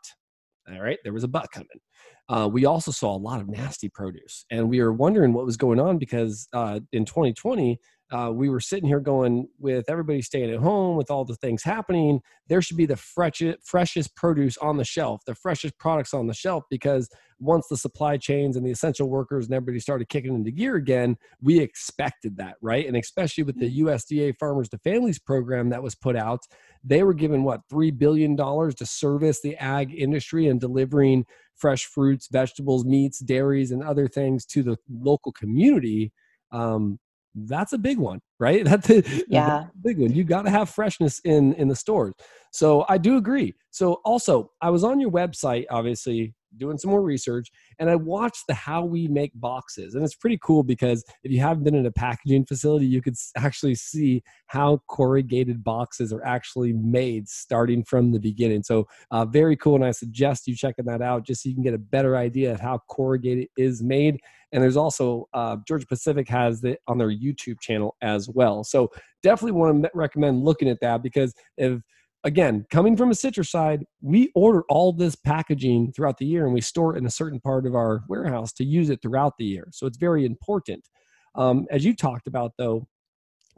all 0.72 0.82
right, 0.82 0.98
there 1.04 1.12
was 1.12 1.24
a 1.24 1.28
but 1.28 1.50
coming 1.52 1.80
uh, 2.28 2.48
we 2.50 2.66
also 2.66 2.90
saw 2.90 3.16
a 3.16 3.18
lot 3.18 3.40
of 3.40 3.48
nasty 3.48 3.88
produce. 3.88 4.44
And 4.50 4.68
we 4.68 4.82
were 4.82 4.92
wondering 4.92 5.32
what 5.32 5.46
was 5.46 5.56
going 5.56 5.80
on 5.80 5.98
because 5.98 6.46
uh, 6.52 6.80
in 6.92 7.04
2020, 7.04 7.78
uh, 8.10 8.30
we 8.32 8.48
were 8.48 8.60
sitting 8.60 8.88
here 8.88 9.00
going, 9.00 9.48
with 9.58 9.90
everybody 9.90 10.22
staying 10.22 10.50
at 10.50 10.60
home, 10.60 10.96
with 10.96 11.10
all 11.10 11.24
the 11.24 11.36
things 11.36 11.62
happening, 11.62 12.20
there 12.48 12.62
should 12.62 12.76
be 12.76 12.86
the 12.86 12.96
freshest, 12.96 13.58
freshest 13.62 14.16
produce 14.16 14.56
on 14.58 14.78
the 14.78 14.84
shelf, 14.84 15.20
the 15.26 15.34
freshest 15.34 15.76
products 15.78 16.14
on 16.14 16.26
the 16.26 16.34
shelf, 16.34 16.64
because 16.70 17.10
once 17.38 17.66
the 17.68 17.76
supply 17.76 18.16
chains 18.16 18.56
and 18.56 18.64
the 18.64 18.70
essential 18.70 19.08
workers 19.08 19.44
and 19.44 19.54
everybody 19.54 19.78
started 19.78 20.08
kicking 20.08 20.34
into 20.34 20.50
gear 20.50 20.76
again, 20.76 21.16
we 21.42 21.60
expected 21.60 22.36
that, 22.38 22.56
right? 22.62 22.86
And 22.86 22.96
especially 22.96 23.44
with 23.44 23.58
the 23.58 23.70
mm-hmm. 23.70 23.88
USDA 23.88 24.36
Farmers 24.38 24.70
to 24.70 24.78
Families 24.78 25.18
program 25.18 25.68
that 25.68 25.82
was 25.82 25.94
put 25.94 26.16
out, 26.16 26.40
they 26.82 27.02
were 27.02 27.14
given 27.14 27.44
what, 27.44 27.60
$3 27.70 27.96
billion 27.96 28.36
to 28.36 28.86
service 28.86 29.40
the 29.42 29.56
ag 29.56 29.94
industry 29.94 30.48
and 30.48 30.60
delivering 30.60 31.26
fresh 31.54 31.84
fruits, 31.84 32.28
vegetables, 32.30 32.84
meats, 32.84 33.18
dairies, 33.18 33.70
and 33.70 33.82
other 33.82 34.08
things 34.08 34.46
to 34.46 34.62
the 34.62 34.76
local 34.88 35.32
community. 35.32 36.12
Um, 36.52 36.98
that's 37.46 37.72
a 37.72 37.78
big 37.78 37.98
one, 37.98 38.20
right? 38.40 38.64
That's 38.68 38.90
a, 38.90 39.02
yeah. 39.28 39.46
That's 39.46 39.74
a 39.74 39.78
big 39.82 39.98
one. 39.98 40.12
You 40.12 40.24
got 40.24 40.42
to 40.42 40.50
have 40.50 40.70
freshness 40.70 41.20
in 41.24 41.54
in 41.54 41.68
the 41.68 41.76
stores. 41.76 42.14
So 42.52 42.84
I 42.88 42.98
do 42.98 43.16
agree. 43.16 43.54
So 43.70 43.94
also, 44.04 44.50
I 44.60 44.70
was 44.70 44.84
on 44.84 45.00
your 45.00 45.10
website, 45.10 45.66
obviously 45.70 46.34
doing 46.56 46.78
some 46.78 46.90
more 46.90 47.02
research, 47.02 47.50
and 47.78 47.90
I 47.90 47.96
watched 47.96 48.46
the 48.48 48.54
how 48.54 48.84
we 48.84 49.08
make 49.08 49.32
boxes, 49.34 49.94
and 49.94 50.04
it's 50.04 50.14
pretty 50.14 50.38
cool 50.42 50.62
because 50.62 51.04
if 51.22 51.30
you 51.30 51.40
haven't 51.40 51.64
been 51.64 51.74
in 51.74 51.86
a 51.86 51.92
packaging 51.92 52.46
facility, 52.46 52.86
you 52.86 53.02
could 53.02 53.14
actually 53.36 53.74
see 53.74 54.22
how 54.46 54.82
corrugated 54.88 55.62
boxes 55.62 56.12
are 56.12 56.24
actually 56.24 56.72
made 56.72 57.28
starting 57.28 57.84
from 57.84 58.12
the 58.12 58.20
beginning. 58.20 58.62
So 58.62 58.86
uh, 59.10 59.24
very 59.24 59.56
cool, 59.56 59.76
and 59.76 59.84
I 59.84 59.90
suggest 59.90 60.46
you 60.46 60.56
checking 60.56 60.86
that 60.86 61.02
out 61.02 61.26
just 61.26 61.42
so 61.42 61.48
you 61.48 61.54
can 61.54 61.64
get 61.64 61.74
a 61.74 61.78
better 61.78 62.16
idea 62.16 62.52
of 62.52 62.60
how 62.60 62.80
corrugated 62.88 63.48
is 63.56 63.82
made. 63.82 64.20
And 64.52 64.62
there's 64.62 64.76
also 64.76 65.28
uh, 65.34 65.56
Georgia 65.66 65.86
Pacific 65.86 66.28
has 66.28 66.64
it 66.64 66.80
on 66.88 66.96
their 66.98 67.10
YouTube 67.10 67.60
channel 67.60 67.96
as 68.00 68.28
well. 68.28 68.64
So 68.64 68.90
definitely 69.22 69.52
want 69.52 69.82
to 69.82 69.90
recommend 69.94 70.44
looking 70.44 70.68
at 70.68 70.80
that 70.80 71.02
because 71.02 71.34
if 71.56 71.82
again, 72.24 72.66
coming 72.70 72.96
from 72.96 73.10
a 73.10 73.14
citrus 73.14 73.50
side, 73.50 73.84
we 74.00 74.30
order 74.34 74.62
all 74.68 74.92
this 74.92 75.14
packaging 75.14 75.92
throughout 75.92 76.18
the 76.18 76.26
year 76.26 76.44
and 76.44 76.54
we 76.54 76.60
store 76.60 76.94
it 76.94 76.98
in 76.98 77.06
a 77.06 77.10
certain 77.10 77.40
part 77.40 77.66
of 77.66 77.74
our 77.74 78.02
warehouse 78.08 78.52
to 78.54 78.64
use 78.64 78.90
it 78.90 79.00
throughout 79.02 79.34
the 79.38 79.44
year. 79.44 79.68
So 79.72 79.86
it's 79.86 79.98
very 79.98 80.24
important. 80.24 80.88
Um, 81.34 81.66
as 81.70 81.84
you 81.84 81.94
talked 81.94 82.26
about, 82.26 82.52
though, 82.58 82.88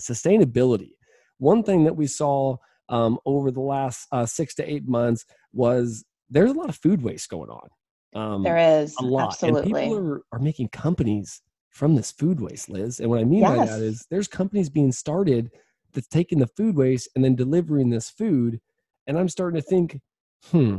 sustainability. 0.00 0.92
One 1.38 1.62
thing 1.62 1.84
that 1.84 1.96
we 1.96 2.06
saw 2.06 2.56
um, 2.88 3.18
over 3.24 3.50
the 3.50 3.60
last 3.60 4.06
uh, 4.12 4.26
six 4.26 4.54
to 4.56 4.70
eight 4.70 4.86
months 4.86 5.24
was 5.52 6.04
there's 6.28 6.50
a 6.50 6.54
lot 6.54 6.68
of 6.68 6.76
food 6.76 7.02
waste 7.02 7.28
going 7.28 7.50
on. 7.50 7.68
Um, 8.12 8.42
there 8.42 8.82
is 8.82 8.94
a 8.98 9.04
lot, 9.04 9.32
absolutely. 9.32 9.60
and 9.60 9.74
people 9.74 9.96
are, 9.96 10.22
are 10.32 10.38
making 10.40 10.68
companies 10.68 11.42
from 11.70 11.94
this 11.94 12.10
food 12.10 12.40
waste, 12.40 12.68
Liz. 12.68 12.98
And 12.98 13.08
what 13.08 13.20
I 13.20 13.24
mean 13.24 13.40
yes. 13.40 13.56
by 13.56 13.64
that 13.66 13.80
is 13.80 14.06
there's 14.10 14.26
companies 14.28 14.68
being 14.68 14.90
started 14.90 15.50
that's 15.92 16.08
taking 16.08 16.38
the 16.38 16.46
food 16.46 16.76
waste 16.76 17.08
and 17.14 17.24
then 17.24 17.34
delivering 17.34 17.90
this 17.90 18.10
food. 18.10 18.60
And 19.06 19.18
I'm 19.18 19.28
starting 19.28 19.60
to 19.60 19.66
think, 19.66 20.00
hmm, 20.50 20.78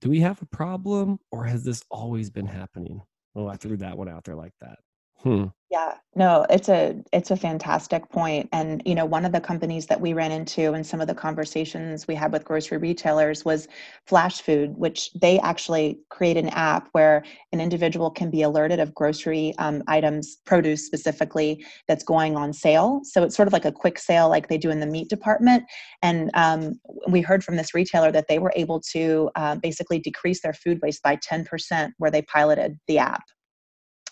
do 0.00 0.10
we 0.10 0.20
have 0.20 0.40
a 0.42 0.46
problem 0.46 1.18
or 1.30 1.44
has 1.44 1.64
this 1.64 1.82
always 1.90 2.30
been 2.30 2.46
happening? 2.46 3.02
Oh, 3.34 3.46
I 3.46 3.56
threw 3.56 3.76
that 3.78 3.96
one 3.96 4.08
out 4.08 4.24
there 4.24 4.34
like 4.34 4.54
that. 4.60 4.78
Hmm. 5.22 5.46
Yeah, 5.70 5.94
no, 6.16 6.46
it's 6.50 6.68
a 6.68 7.00
it's 7.12 7.30
a 7.30 7.36
fantastic 7.36 8.08
point. 8.08 8.48
And 8.52 8.82
you 8.84 8.92
know, 8.96 9.04
one 9.04 9.24
of 9.24 9.30
the 9.30 9.40
companies 9.40 9.86
that 9.86 10.00
we 10.00 10.14
ran 10.14 10.32
into 10.32 10.72
and 10.72 10.84
some 10.84 11.00
of 11.00 11.06
the 11.06 11.14
conversations 11.14 12.08
we 12.08 12.16
had 12.16 12.32
with 12.32 12.44
grocery 12.44 12.78
retailers 12.78 13.44
was 13.44 13.68
Flashfood, 14.08 14.76
which 14.76 15.12
they 15.12 15.38
actually 15.38 16.00
create 16.08 16.36
an 16.36 16.48
app 16.48 16.88
where 16.90 17.22
an 17.52 17.60
individual 17.60 18.10
can 18.10 18.30
be 18.30 18.42
alerted 18.42 18.80
of 18.80 18.92
grocery 18.96 19.54
um, 19.58 19.84
items, 19.86 20.38
produce 20.44 20.86
specifically, 20.86 21.64
that's 21.86 22.02
going 22.02 22.36
on 22.36 22.52
sale. 22.52 23.02
So 23.04 23.22
it's 23.22 23.36
sort 23.36 23.46
of 23.46 23.52
like 23.52 23.64
a 23.64 23.70
quick 23.70 24.00
sale, 24.00 24.28
like 24.28 24.48
they 24.48 24.58
do 24.58 24.70
in 24.70 24.80
the 24.80 24.86
meat 24.86 25.08
department. 25.08 25.62
And 26.02 26.32
um, 26.34 26.80
we 27.06 27.20
heard 27.20 27.44
from 27.44 27.54
this 27.54 27.74
retailer 27.74 28.10
that 28.10 28.26
they 28.26 28.40
were 28.40 28.52
able 28.56 28.80
to 28.92 29.30
uh, 29.36 29.54
basically 29.54 30.00
decrease 30.00 30.42
their 30.42 30.54
food 30.54 30.80
waste 30.82 31.04
by 31.04 31.16
10% 31.16 31.92
where 31.98 32.10
they 32.10 32.22
piloted 32.22 32.76
the 32.88 32.98
app. 32.98 33.22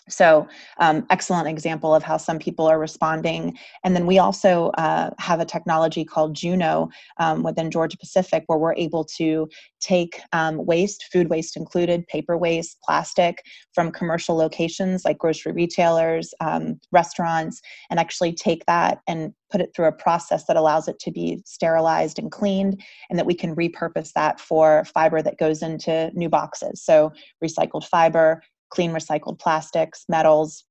So, 0.09 0.47
um, 0.79 1.05
excellent 1.09 1.47
example 1.47 1.93
of 1.93 2.03
how 2.03 2.17
some 2.17 2.39
people 2.39 2.65
are 2.67 2.79
responding. 2.79 3.57
And 3.83 3.95
then 3.95 4.05
we 4.05 4.17
also 4.19 4.69
uh, 4.77 5.11
have 5.19 5.39
a 5.39 5.45
technology 5.45 6.03
called 6.03 6.35
Juno 6.35 6.89
um, 7.17 7.43
within 7.43 7.71
Georgia 7.71 7.97
Pacific 7.97 8.43
where 8.47 8.57
we're 8.57 8.75
able 8.75 9.05
to 9.17 9.47
take 9.79 10.19
um, 10.33 10.65
waste, 10.65 11.05
food 11.11 11.29
waste 11.29 11.55
included, 11.55 12.07
paper 12.07 12.37
waste, 12.37 12.77
plastic 12.83 13.43
from 13.73 13.91
commercial 13.91 14.35
locations 14.35 15.05
like 15.05 15.17
grocery 15.17 15.51
retailers, 15.51 16.33
um, 16.39 16.79
restaurants, 16.91 17.61
and 17.89 17.99
actually 17.99 18.33
take 18.33 18.65
that 18.65 18.99
and 19.07 19.33
put 19.51 19.61
it 19.61 19.71
through 19.75 19.87
a 19.87 19.91
process 19.91 20.45
that 20.45 20.57
allows 20.57 20.87
it 20.87 20.99
to 20.99 21.11
be 21.11 21.41
sterilized 21.45 22.19
and 22.19 22.31
cleaned, 22.31 22.81
and 23.09 23.17
that 23.17 23.25
we 23.25 23.33
can 23.33 23.55
repurpose 23.55 24.11
that 24.13 24.39
for 24.39 24.83
fiber 24.85 25.21
that 25.21 25.39
goes 25.39 25.61
into 25.61 26.11
new 26.13 26.29
boxes. 26.29 26.83
So, 26.83 27.11
recycled 27.43 27.85
fiber, 27.85 28.41
clean 28.69 28.91
recycled 28.91 29.39
plastics, 29.39 30.05
metals. 30.09 30.65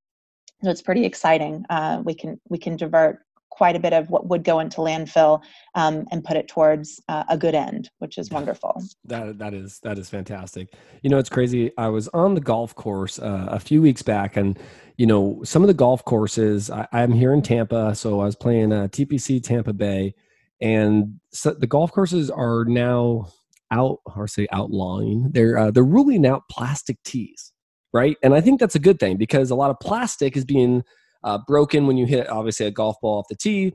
So 0.62 0.70
it's 0.70 0.82
pretty 0.82 1.04
exciting. 1.04 1.64
Uh, 1.70 2.02
we 2.04 2.14
can 2.14 2.40
we 2.48 2.58
can 2.58 2.76
divert 2.76 3.20
quite 3.58 3.74
a 3.74 3.80
bit 3.80 3.92
of 3.92 4.08
what 4.08 4.28
would 4.28 4.44
go 4.44 4.60
into 4.60 4.76
landfill 4.76 5.42
um, 5.74 6.06
and 6.12 6.22
put 6.22 6.36
it 6.36 6.46
towards 6.46 7.02
uh, 7.08 7.24
a 7.28 7.36
good 7.36 7.56
end, 7.56 7.90
which 7.98 8.16
is 8.16 8.30
wonderful. 8.30 8.80
That 9.04 9.38
that 9.38 9.52
is 9.52 9.80
that 9.82 9.98
is 9.98 10.08
fantastic. 10.08 10.72
You 11.02 11.10
know, 11.10 11.18
it's 11.18 11.28
crazy. 11.28 11.72
I 11.76 11.88
was 11.88 12.06
on 12.08 12.34
the 12.34 12.40
golf 12.40 12.74
course 12.76 13.18
uh, 13.18 13.46
a 13.48 13.58
few 13.58 13.82
weeks 13.82 14.02
back, 14.02 14.36
and 14.36 14.56
you 14.96 15.06
know, 15.06 15.40
some 15.44 15.62
of 15.62 15.68
the 15.68 15.74
golf 15.74 16.04
courses. 16.04 16.70
I, 16.70 16.86
am 16.92 17.12
here 17.12 17.32
in 17.32 17.42
Tampa, 17.42 17.96
so 17.96 18.20
I 18.20 18.26
was 18.26 18.36
playing 18.36 18.72
uh, 18.72 18.88
TPC 18.88 19.42
Tampa 19.42 19.72
Bay, 19.72 20.14
and 20.60 21.18
so 21.32 21.52
the 21.52 21.66
golf 21.66 21.90
courses 21.90 22.30
are 22.30 22.64
now 22.64 23.28
out, 23.72 23.98
or 24.16 24.28
say 24.28 24.46
outlawing. 24.52 25.30
They're 25.32 25.58
uh, 25.58 25.70
they're 25.72 25.82
ruling 25.82 26.24
out 26.26 26.42
plastic 26.48 27.02
tees 27.02 27.52
right? 27.98 28.16
And 28.22 28.32
I 28.34 28.40
think 28.40 28.60
that's 28.60 28.76
a 28.76 28.80
good 28.80 29.00
thing 29.00 29.16
because 29.16 29.50
a 29.50 29.56
lot 29.56 29.70
of 29.70 29.80
plastic 29.80 30.36
is 30.36 30.44
being 30.44 30.84
uh, 31.24 31.38
broken 31.46 31.86
when 31.86 31.96
you 31.96 32.06
hit 32.06 32.30
obviously 32.30 32.66
a 32.66 32.70
golf 32.70 32.96
ball 33.02 33.18
off 33.18 33.26
the 33.28 33.34
tee, 33.34 33.74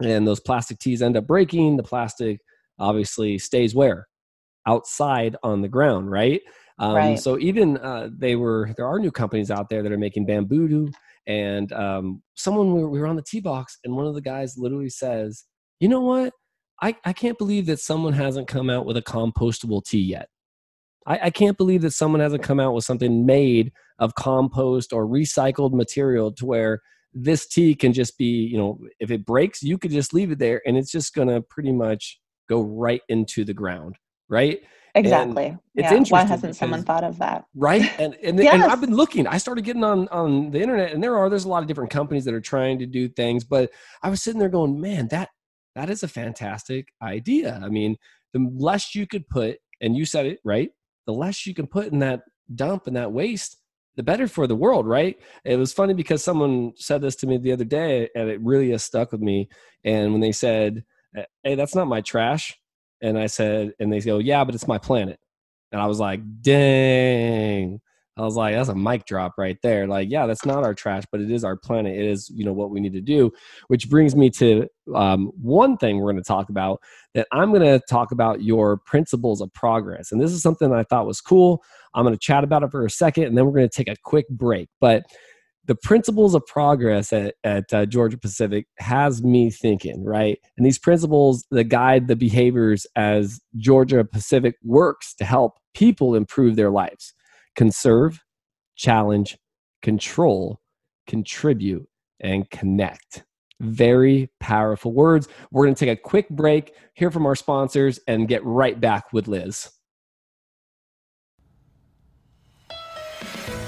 and 0.00 0.26
those 0.26 0.38
plastic 0.38 0.78
tees 0.78 1.02
end 1.02 1.16
up 1.16 1.26
breaking. 1.26 1.76
The 1.76 1.82
plastic 1.82 2.40
obviously 2.78 3.38
stays 3.38 3.74
where 3.74 4.06
outside 4.66 5.34
on 5.42 5.62
the 5.62 5.68
ground, 5.68 6.10
right? 6.10 6.40
Um, 6.78 6.94
right. 6.94 7.18
So 7.18 7.38
even 7.40 7.78
uh, 7.78 8.10
they 8.16 8.36
were 8.36 8.70
there 8.76 8.86
are 8.86 9.00
new 9.00 9.10
companies 9.10 9.50
out 9.50 9.68
there 9.68 9.82
that 9.82 9.90
are 9.90 9.98
making 9.98 10.26
bamboo. 10.26 10.90
And 11.26 11.72
um, 11.72 12.22
someone 12.36 12.72
we 12.72 12.82
were, 12.82 12.88
we 12.88 13.00
were 13.00 13.06
on 13.06 13.16
the 13.16 13.22
tee 13.22 13.40
box, 13.40 13.78
and 13.84 13.94
one 13.94 14.06
of 14.06 14.14
the 14.14 14.22
guys 14.22 14.56
literally 14.56 14.88
says, 14.88 15.44
"You 15.80 15.88
know 15.88 16.00
what? 16.00 16.32
I, 16.80 16.94
I 17.04 17.12
can't 17.12 17.36
believe 17.36 17.66
that 17.66 17.80
someone 17.80 18.12
hasn't 18.12 18.46
come 18.46 18.70
out 18.70 18.86
with 18.86 18.96
a 18.96 19.02
compostable 19.02 19.84
tee 19.84 20.00
yet." 20.00 20.28
I, 21.08 21.18
I 21.24 21.30
can't 21.30 21.56
believe 21.56 21.82
that 21.82 21.92
someone 21.92 22.20
hasn't 22.20 22.42
come 22.42 22.60
out 22.60 22.74
with 22.74 22.84
something 22.84 23.26
made 23.26 23.72
of 23.98 24.14
compost 24.14 24.92
or 24.92 25.06
recycled 25.06 25.72
material 25.72 26.32
to 26.34 26.46
where 26.46 26.82
this 27.14 27.46
tea 27.46 27.74
can 27.74 27.92
just 27.92 28.18
be, 28.18 28.26
you 28.26 28.58
know, 28.58 28.78
if 29.00 29.10
it 29.10 29.24
breaks, 29.24 29.62
you 29.62 29.78
could 29.78 29.90
just 29.90 30.14
leave 30.14 30.30
it 30.30 30.38
there 30.38 30.60
and 30.66 30.76
it's 30.76 30.92
just 30.92 31.14
going 31.14 31.28
to 31.28 31.40
pretty 31.40 31.72
much 31.72 32.20
go 32.48 32.60
right 32.60 33.00
into 33.08 33.44
the 33.44 33.54
ground, 33.54 33.96
right? 34.28 34.60
Exactly. 34.94 35.46
And 35.46 35.58
it's 35.74 35.90
yeah. 35.90 35.96
interesting. 35.96 36.16
Why 36.16 36.24
hasn't 36.24 36.42
because, 36.42 36.58
someone 36.58 36.82
thought 36.82 37.04
of 37.04 37.18
that? 37.18 37.44
Right. 37.54 37.90
And 37.98 38.14
and, 38.22 38.38
yes. 38.38 38.54
and 38.54 38.62
I've 38.64 38.80
been 38.80 38.94
looking. 38.94 39.26
I 39.26 39.38
started 39.38 39.64
getting 39.64 39.84
on 39.84 40.08
on 40.08 40.50
the 40.50 40.60
internet, 40.60 40.92
and 40.92 41.02
there 41.02 41.16
are 41.16 41.28
there's 41.28 41.44
a 41.44 41.48
lot 41.48 41.62
of 41.62 41.68
different 41.68 41.90
companies 41.90 42.24
that 42.24 42.34
are 42.34 42.40
trying 42.40 42.78
to 42.78 42.86
do 42.86 43.08
things. 43.08 43.44
But 43.44 43.70
I 44.02 44.10
was 44.10 44.22
sitting 44.22 44.38
there 44.40 44.48
going, 44.48 44.80
man, 44.80 45.08
that 45.08 45.30
that 45.74 45.90
is 45.90 46.02
a 46.02 46.08
fantastic 46.08 46.88
idea. 47.02 47.60
I 47.62 47.68
mean, 47.68 47.96
the 48.32 48.50
less 48.56 48.94
you 48.94 49.06
could 49.06 49.28
put, 49.28 49.58
and 49.80 49.96
you 49.96 50.04
said 50.04 50.26
it 50.26 50.38
right, 50.44 50.70
the 51.08 51.14
less 51.14 51.46
you 51.46 51.54
can 51.54 51.66
put 51.66 51.90
in 51.90 52.00
that 52.00 52.20
dump 52.54 52.86
and 52.86 52.94
that 52.94 53.10
waste, 53.10 53.56
the 53.96 54.02
better 54.02 54.28
for 54.28 54.46
the 54.46 54.54
world, 54.54 54.86
right? 54.86 55.16
It 55.42 55.56
was 55.56 55.72
funny 55.72 55.94
because 55.94 56.22
someone 56.22 56.74
said 56.76 57.00
this 57.00 57.16
to 57.16 57.26
me 57.26 57.38
the 57.38 57.52
other 57.52 57.64
day 57.64 58.10
and 58.14 58.28
it 58.28 58.38
really 58.42 58.72
has 58.72 58.84
stuck 58.84 59.10
with 59.10 59.22
me. 59.22 59.48
And 59.84 60.12
when 60.12 60.20
they 60.20 60.32
said, 60.32 60.84
eh, 61.16 61.24
Hey, 61.42 61.54
that's 61.54 61.74
not 61.74 61.88
my 61.88 62.02
trash. 62.02 62.54
And 63.00 63.18
I 63.18 63.26
said, 63.26 63.72
and 63.80 63.90
they 63.90 64.00
go, 64.00 64.18
Yeah, 64.18 64.44
but 64.44 64.54
it's 64.54 64.68
my 64.68 64.76
planet. 64.76 65.18
And 65.72 65.80
I 65.80 65.86
was 65.86 65.98
like, 65.98 66.20
Dang. 66.42 67.80
I 68.18 68.22
was 68.22 68.34
like, 68.34 68.54
that's 68.54 68.68
a 68.68 68.74
mic 68.74 69.06
drop 69.06 69.34
right 69.38 69.56
there. 69.62 69.86
Like, 69.86 70.08
yeah, 70.10 70.26
that's 70.26 70.44
not 70.44 70.64
our 70.64 70.74
trash, 70.74 71.04
but 71.12 71.20
it 71.20 71.30
is 71.30 71.44
our 71.44 71.56
planet. 71.56 71.96
It 71.96 72.04
is, 72.04 72.28
you 72.34 72.44
know, 72.44 72.52
what 72.52 72.70
we 72.70 72.80
need 72.80 72.92
to 72.94 73.00
do. 73.00 73.30
Which 73.68 73.88
brings 73.88 74.16
me 74.16 74.28
to 74.30 74.66
um, 74.94 75.30
one 75.40 75.76
thing 75.76 75.98
we're 75.98 76.10
going 76.10 76.22
to 76.22 76.26
talk 76.26 76.48
about 76.48 76.80
that 77.14 77.28
I'm 77.32 77.52
going 77.52 77.62
to 77.62 77.80
talk 77.88 78.10
about 78.10 78.42
your 78.42 78.78
principles 78.78 79.40
of 79.40 79.52
progress. 79.54 80.10
And 80.10 80.20
this 80.20 80.32
is 80.32 80.42
something 80.42 80.72
I 80.72 80.82
thought 80.82 81.06
was 81.06 81.20
cool. 81.20 81.62
I'm 81.94 82.04
going 82.04 82.14
to 82.14 82.20
chat 82.20 82.42
about 82.42 82.64
it 82.64 82.72
for 82.72 82.84
a 82.84 82.90
second, 82.90 83.24
and 83.24 83.38
then 83.38 83.46
we're 83.46 83.52
going 83.52 83.68
to 83.68 83.76
take 83.76 83.88
a 83.88 83.96
quick 84.02 84.28
break. 84.28 84.68
But 84.80 85.04
the 85.66 85.76
principles 85.76 86.34
of 86.34 86.44
progress 86.46 87.12
at, 87.12 87.34
at 87.44 87.72
uh, 87.72 87.86
Georgia 87.86 88.18
Pacific 88.18 88.66
has 88.78 89.22
me 89.22 89.50
thinking, 89.50 90.02
right? 90.02 90.38
And 90.56 90.66
these 90.66 90.78
principles 90.78 91.44
that 91.50 91.64
guide 91.64 92.08
the 92.08 92.16
behaviors 92.16 92.86
as 92.96 93.38
Georgia 93.58 94.02
Pacific 94.02 94.56
works 94.64 95.14
to 95.16 95.24
help 95.24 95.58
people 95.74 96.14
improve 96.14 96.56
their 96.56 96.70
lives 96.70 97.12
conserve, 97.58 98.22
challenge, 98.76 99.36
control, 99.82 100.60
contribute, 101.08 101.88
and 102.20 102.48
connect. 102.50 103.24
Very 103.58 104.30
powerful 104.38 104.92
words. 104.92 105.26
We're 105.50 105.64
going 105.64 105.74
to 105.74 105.84
take 105.84 105.98
a 105.98 106.00
quick 106.00 106.28
break, 106.28 106.72
hear 106.94 107.10
from 107.10 107.26
our 107.26 107.34
sponsors, 107.34 107.98
and 108.06 108.28
get 108.28 108.44
right 108.44 108.80
back 108.80 109.12
with 109.12 109.26
Liz. 109.26 109.70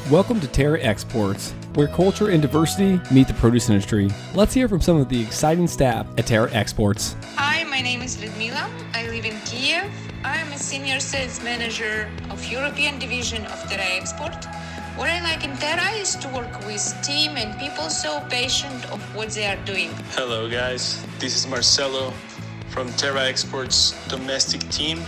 Welcome 0.08 0.38
to 0.38 0.46
Terra 0.46 0.80
Exports, 0.80 1.50
where 1.74 1.88
culture 1.88 2.30
and 2.30 2.40
diversity 2.40 3.00
meet 3.12 3.26
the 3.26 3.34
produce 3.34 3.68
industry. 3.68 4.08
Let's 4.34 4.54
hear 4.54 4.68
from 4.68 4.80
some 4.80 4.98
of 4.98 5.08
the 5.08 5.20
exciting 5.20 5.66
staff 5.66 6.06
at 6.16 6.28
Terra 6.28 6.52
Exports. 6.52 7.16
Hi, 7.34 7.49
my 7.80 7.84
name 7.84 8.02
is 8.02 8.20
Ludmila. 8.20 8.68
I 8.92 9.08
live 9.08 9.24
in 9.24 9.40
Kiev. 9.46 9.90
I 10.22 10.36
am 10.36 10.52
a 10.52 10.58
senior 10.58 11.00
sales 11.00 11.42
manager 11.42 12.10
of 12.28 12.44
European 12.44 12.98
division 12.98 13.46
of 13.46 13.58
Terra 13.70 13.96
Export. 13.96 14.36
What 14.96 15.08
I 15.08 15.22
like 15.22 15.44
in 15.44 15.56
Terra 15.56 15.88
is 15.96 16.14
to 16.16 16.28
work 16.28 16.52
with 16.66 16.84
team 17.02 17.38
and 17.38 17.58
people 17.58 17.88
so 17.88 18.20
patient 18.28 18.84
of 18.92 19.00
what 19.16 19.30
they 19.30 19.46
are 19.46 19.56
doing. 19.64 19.88
Hello 20.10 20.46
guys, 20.46 21.02
this 21.18 21.34
is 21.34 21.46
Marcelo 21.46 22.12
from 22.68 22.92
Terra 23.00 23.24
Export's 23.24 23.96
domestic 24.08 24.60
team. 24.68 25.00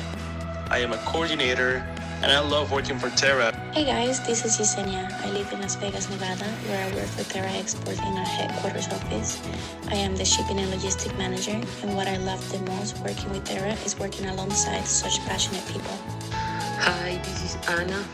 I 0.70 0.78
am 0.78 0.94
a 0.94 1.00
coordinator 1.04 1.85
and 2.22 2.30
I 2.30 2.38
love 2.38 2.70
working 2.70 2.98
for 2.98 3.11
Terra. 3.11 3.52
Hey 3.72 3.85
guys, 3.85 4.24
this 4.24 4.44
is 4.44 4.56
Yesenia. 4.56 5.11
I 5.24 5.30
live 5.30 5.52
in 5.52 5.61
Las 5.61 5.74
Vegas, 5.74 6.08
Nevada, 6.08 6.44
where 6.68 6.87
I 6.87 6.94
work 6.94 7.06
for 7.06 7.24
Terra 7.24 7.50
Export 7.50 7.98
in 7.98 8.16
our 8.16 8.24
headquarters 8.24 8.87
office. 8.87 9.42
I 9.88 9.96
am 9.96 10.14
the 10.14 10.24
shipping 10.24 10.61
and 10.61 10.72
logistic 10.72 11.16
manager, 11.18 11.58
and 11.82 11.96
what 11.96 12.06
I 12.06 12.18
love 12.18 12.40
the 12.52 12.61
most 12.70 12.96
working 12.98 13.30
with 13.30 13.44
Terra 13.44 13.72
is 13.85 13.98
working 13.98 14.26
alongside 14.26 14.85
such 14.85 15.18
passionate 15.26 15.66
people. 15.66 15.98
Hi, 16.87 17.20
this 17.24 17.42
is 17.42 17.68
Ana. 17.68 18.04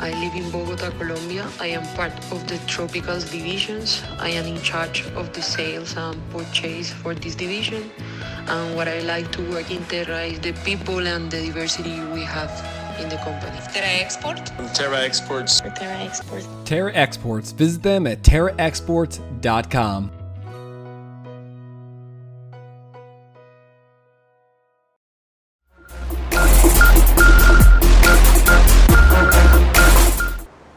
I 0.00 0.12
live 0.12 0.34
in 0.34 0.50
Bogota, 0.50 0.90
Colombia. 0.92 1.46
I 1.60 1.66
am 1.66 1.84
part 1.94 2.12
of 2.32 2.46
the 2.48 2.54
Tropicals 2.72 3.30
divisions. 3.30 4.02
I 4.18 4.30
am 4.30 4.46
in 4.46 4.62
charge 4.62 5.04
of 5.14 5.34
the 5.34 5.42
sales 5.42 5.94
and 5.96 6.16
purchase 6.30 6.90
for 6.90 7.14
this 7.14 7.34
division. 7.34 7.90
And 8.46 8.76
what 8.76 8.88
I 8.88 9.00
like 9.00 9.30
to 9.32 9.42
work 9.50 9.70
in 9.70 9.84
Terra 9.86 10.22
is 10.22 10.40
the 10.40 10.52
people 10.64 11.06
and 11.06 11.30
the 11.30 11.44
diversity 11.44 12.00
we 12.14 12.22
have 12.22 12.77
in 13.00 13.08
the 13.08 13.16
company. 13.16 13.56
Terra 13.72 13.86
Export. 13.86 14.44
Terra 14.74 14.98
Exports. 15.00 15.60
Terra 15.60 15.98
Export. 15.98 16.46
Terra 16.64 16.92
Exports. 16.94 17.52
Visit 17.52 17.82
them 17.82 18.06
at 18.06 18.22
terraexports.com. 18.22 20.10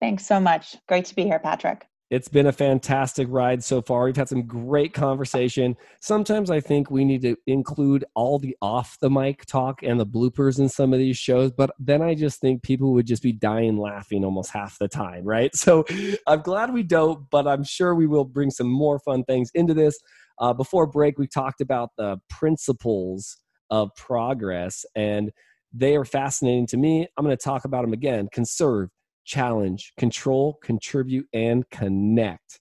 Thanks 0.00 0.26
so 0.26 0.40
much. 0.40 0.76
Great 0.88 1.04
to 1.06 1.14
be 1.14 1.24
here, 1.24 1.38
Patrick. 1.38 1.86
It's 2.10 2.26
been 2.26 2.46
a 2.46 2.52
fantastic 2.52 3.28
ride 3.30 3.62
so 3.62 3.80
far. 3.80 4.04
We've 4.04 4.16
had 4.16 4.28
some 4.28 4.44
great 4.44 4.92
conversation. 4.92 5.76
Sometimes 6.00 6.50
I 6.50 6.58
think 6.58 6.90
we 6.90 7.04
need 7.04 7.22
to 7.22 7.36
include 7.46 8.04
all 8.16 8.40
the 8.40 8.56
off 8.60 8.98
the 9.00 9.08
mic 9.08 9.46
talk 9.46 9.84
and 9.84 10.00
the 10.00 10.06
bloopers 10.06 10.58
in 10.58 10.68
some 10.68 10.92
of 10.92 10.98
these 10.98 11.16
shows, 11.16 11.52
but 11.52 11.70
then 11.78 12.02
I 12.02 12.16
just 12.16 12.40
think 12.40 12.64
people 12.64 12.92
would 12.94 13.06
just 13.06 13.22
be 13.22 13.32
dying 13.32 13.78
laughing 13.78 14.24
almost 14.24 14.50
half 14.50 14.76
the 14.78 14.88
time, 14.88 15.24
right? 15.24 15.52
So 15.60 15.84
I'm 16.26 16.40
glad 16.40 16.72
we 16.72 16.82
don't, 16.82 17.28
but 17.30 17.46
I'm 17.46 17.62
sure 17.62 17.94
we 17.94 18.06
will 18.06 18.24
bring 18.24 18.50
some 18.50 18.66
more 18.66 18.98
fun 18.98 19.22
things 19.24 19.50
into 19.54 19.74
this. 19.74 19.96
Uh, 20.38 20.54
before 20.54 20.86
break, 20.86 21.18
we 21.18 21.28
talked 21.28 21.60
about 21.60 21.90
the 21.98 22.18
principles 22.30 23.36
of 23.70 23.94
progress, 23.96 24.84
and 24.94 25.30
they 25.72 25.96
are 25.96 26.04
fascinating 26.04 26.66
to 26.68 26.76
me. 26.76 27.06
I'm 27.16 27.24
going 27.24 27.36
to 27.36 27.42
talk 27.42 27.64
about 27.64 27.82
them 27.82 27.92
again 27.92 28.28
conserve, 28.32 28.90
challenge, 29.24 29.92
control, 29.98 30.58
contribute, 30.62 31.26
and 31.32 31.68
connect. 31.70 32.60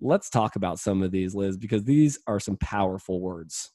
Let's 0.00 0.30
talk 0.30 0.56
about 0.56 0.78
some 0.78 1.02
of 1.02 1.10
these, 1.10 1.34
Liz, 1.34 1.56
because 1.56 1.84
these 1.84 2.18
are 2.26 2.40
some 2.40 2.56
powerful 2.58 3.20
words. 3.20 3.70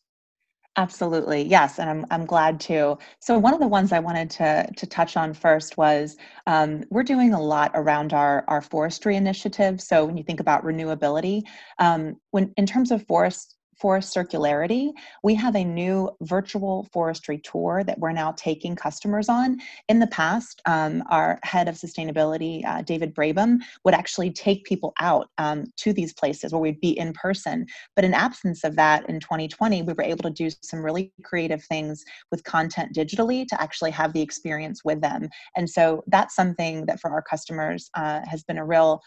Absolutely. 0.77 1.41
Yes. 1.41 1.79
And 1.79 1.89
I'm, 1.89 2.05
I'm 2.11 2.25
glad 2.25 2.59
to. 2.61 2.97
So, 3.21 3.37
one 3.37 3.53
of 3.53 3.61
the 3.61 3.67
ones 3.67 3.93
I 3.93 3.99
wanted 3.99 4.29
to, 4.31 4.69
to 4.75 4.85
touch 4.85 5.15
on 5.15 5.33
first 5.33 5.77
was 5.77 6.17
um, 6.47 6.83
we're 6.89 7.03
doing 7.03 7.33
a 7.33 7.41
lot 7.41 7.71
around 7.75 8.11
our, 8.11 8.43
our 8.49 8.61
forestry 8.61 9.15
initiative. 9.15 9.79
So, 9.79 10.03
when 10.03 10.17
you 10.17 10.23
think 10.23 10.41
about 10.41 10.65
renewability, 10.65 11.43
um, 11.79 12.17
when 12.31 12.53
in 12.57 12.65
terms 12.65 12.91
of 12.91 13.07
forest 13.07 13.55
forest 13.79 14.15
circularity, 14.15 14.91
we 15.23 15.35
have 15.35 15.55
a 15.55 15.63
new 15.63 16.09
virtual 16.21 16.87
forestry 16.93 17.37
tour 17.39 17.83
that 17.85 17.99
we're 17.99 18.11
now 18.11 18.31
taking 18.37 18.75
customers 18.75 19.29
on. 19.29 19.57
In 19.89 19.99
the 19.99 20.07
past, 20.07 20.61
um, 20.65 21.03
our 21.09 21.39
head 21.43 21.67
of 21.67 21.75
sustainability, 21.75 22.65
uh, 22.65 22.81
David 22.81 23.13
Brabham, 23.13 23.57
would 23.83 23.93
actually 23.93 24.31
take 24.31 24.63
people 24.63 24.93
out 24.99 25.29
um, 25.37 25.65
to 25.77 25.93
these 25.93 26.13
places 26.13 26.51
where 26.51 26.61
we'd 26.61 26.81
be 26.81 26.97
in 26.97 27.13
person. 27.13 27.65
But 27.95 28.05
in 28.05 28.13
absence 28.13 28.63
of 28.63 28.75
that, 28.77 29.07
in 29.09 29.19
2020, 29.19 29.81
we 29.81 29.93
were 29.93 30.03
able 30.03 30.23
to 30.23 30.29
do 30.29 30.49
some 30.61 30.83
really 30.83 31.11
creative 31.23 31.63
things 31.63 32.03
with 32.31 32.43
content 32.43 32.95
digitally 32.95 33.45
to 33.47 33.61
actually 33.61 33.91
have 33.91 34.13
the 34.13 34.21
experience 34.21 34.81
with 34.85 35.01
them. 35.01 35.29
And 35.55 35.69
so 35.69 36.03
that's 36.07 36.35
something 36.35 36.85
that 36.85 36.99
for 36.99 37.11
our 37.11 37.21
customers 37.21 37.89
uh, 37.95 38.21
has 38.25 38.43
been 38.43 38.57
a 38.57 38.65
real 38.65 39.01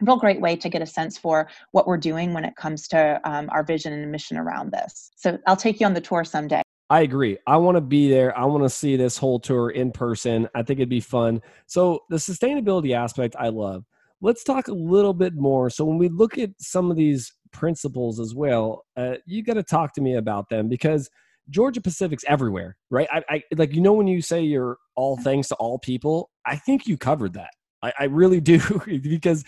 real 0.00 0.16
great 0.16 0.40
way 0.40 0.56
to 0.56 0.68
get 0.68 0.82
a 0.82 0.86
sense 0.86 1.16
for 1.18 1.48
what 1.72 1.86
we're 1.86 1.96
doing 1.96 2.32
when 2.32 2.44
it 2.44 2.56
comes 2.56 2.88
to 2.88 3.20
um, 3.24 3.48
our 3.52 3.62
vision 3.62 3.92
and 3.92 4.10
mission 4.10 4.36
around 4.36 4.72
this. 4.72 5.10
So 5.16 5.38
I'll 5.46 5.56
take 5.56 5.80
you 5.80 5.86
on 5.86 5.94
the 5.94 6.00
tour 6.00 6.24
someday. 6.24 6.62
I 6.90 7.00
agree. 7.00 7.38
I 7.46 7.56
want 7.56 7.76
to 7.76 7.80
be 7.80 8.10
there. 8.10 8.36
I 8.38 8.44
want 8.44 8.62
to 8.62 8.68
see 8.68 8.96
this 8.96 9.16
whole 9.16 9.40
tour 9.40 9.70
in 9.70 9.90
person. 9.90 10.48
I 10.54 10.62
think 10.62 10.80
it'd 10.80 10.88
be 10.88 11.00
fun. 11.00 11.40
So 11.66 12.00
the 12.10 12.16
sustainability 12.16 12.94
aspect, 12.94 13.36
I 13.38 13.48
love. 13.48 13.84
Let's 14.20 14.44
talk 14.44 14.68
a 14.68 14.72
little 14.72 15.14
bit 15.14 15.34
more. 15.34 15.70
So 15.70 15.84
when 15.84 15.98
we 15.98 16.08
look 16.08 16.38
at 16.38 16.50
some 16.58 16.90
of 16.90 16.96
these 16.96 17.32
principles 17.52 18.20
as 18.20 18.34
well, 18.34 18.84
uh, 18.96 19.14
you 19.26 19.42
got 19.42 19.54
to 19.54 19.62
talk 19.62 19.94
to 19.94 20.00
me 20.00 20.16
about 20.16 20.48
them 20.50 20.68
because 20.68 21.08
Georgia 21.50 21.80
Pacific's 21.80 22.24
everywhere, 22.26 22.76
right? 22.90 23.08
I, 23.10 23.22
I 23.28 23.42
like 23.56 23.74
you 23.74 23.80
know 23.80 23.92
when 23.92 24.06
you 24.06 24.22
say 24.22 24.42
you're 24.42 24.78
all 24.94 25.16
things 25.16 25.48
to 25.48 25.54
all 25.56 25.78
people. 25.78 26.30
I 26.46 26.56
think 26.56 26.86
you 26.86 26.96
covered 26.96 27.34
that. 27.34 27.50
I, 27.84 27.92
I 28.00 28.04
really 28.04 28.40
do 28.40 28.60
because 29.02 29.44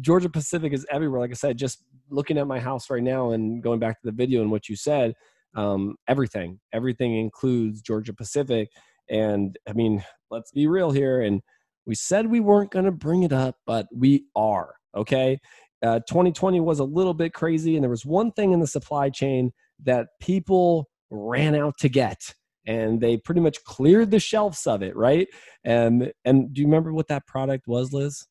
Georgia 0.00 0.28
Pacific 0.28 0.72
is 0.72 0.86
everywhere. 0.90 1.20
Like 1.20 1.32
I 1.32 1.34
said, 1.34 1.58
just 1.58 1.82
looking 2.08 2.38
at 2.38 2.46
my 2.46 2.60
house 2.60 2.88
right 2.88 3.02
now 3.02 3.32
and 3.32 3.62
going 3.62 3.80
back 3.80 4.00
to 4.00 4.06
the 4.06 4.12
video 4.12 4.40
and 4.40 4.50
what 4.50 4.68
you 4.68 4.76
said, 4.76 5.14
um, 5.56 5.96
everything, 6.06 6.60
everything 6.72 7.18
includes 7.18 7.82
Georgia 7.82 8.12
Pacific. 8.12 8.70
And 9.10 9.58
I 9.68 9.72
mean, 9.72 10.04
let's 10.30 10.52
be 10.52 10.66
real 10.68 10.90
here. 10.92 11.22
And 11.22 11.42
we 11.86 11.94
said 11.94 12.26
we 12.26 12.40
weren't 12.40 12.70
going 12.70 12.84
to 12.84 12.92
bring 12.92 13.24
it 13.24 13.32
up, 13.32 13.56
but 13.66 13.86
we 13.92 14.26
are. 14.36 14.74
Okay. 14.94 15.38
Uh, 15.82 16.00
2020 16.08 16.60
was 16.60 16.78
a 16.78 16.84
little 16.84 17.12
bit 17.12 17.34
crazy, 17.34 17.76
and 17.76 17.84
there 17.84 17.90
was 17.90 18.06
one 18.06 18.32
thing 18.32 18.52
in 18.52 18.60
the 18.60 18.66
supply 18.66 19.10
chain 19.10 19.52
that 19.84 20.08
people 20.20 20.88
ran 21.10 21.54
out 21.54 21.76
to 21.78 21.88
get 21.88 22.34
and 22.66 23.00
they 23.00 23.16
pretty 23.16 23.40
much 23.40 23.62
cleared 23.64 24.10
the 24.10 24.20
shelves 24.20 24.66
of 24.66 24.82
it, 24.82 24.96
right? 24.96 25.28
And 25.64 26.12
and 26.24 26.52
do 26.52 26.60
you 26.60 26.66
remember 26.66 26.92
what 26.92 27.08
that 27.08 27.26
product 27.26 27.66
was, 27.66 27.92
Liz? 27.92 28.24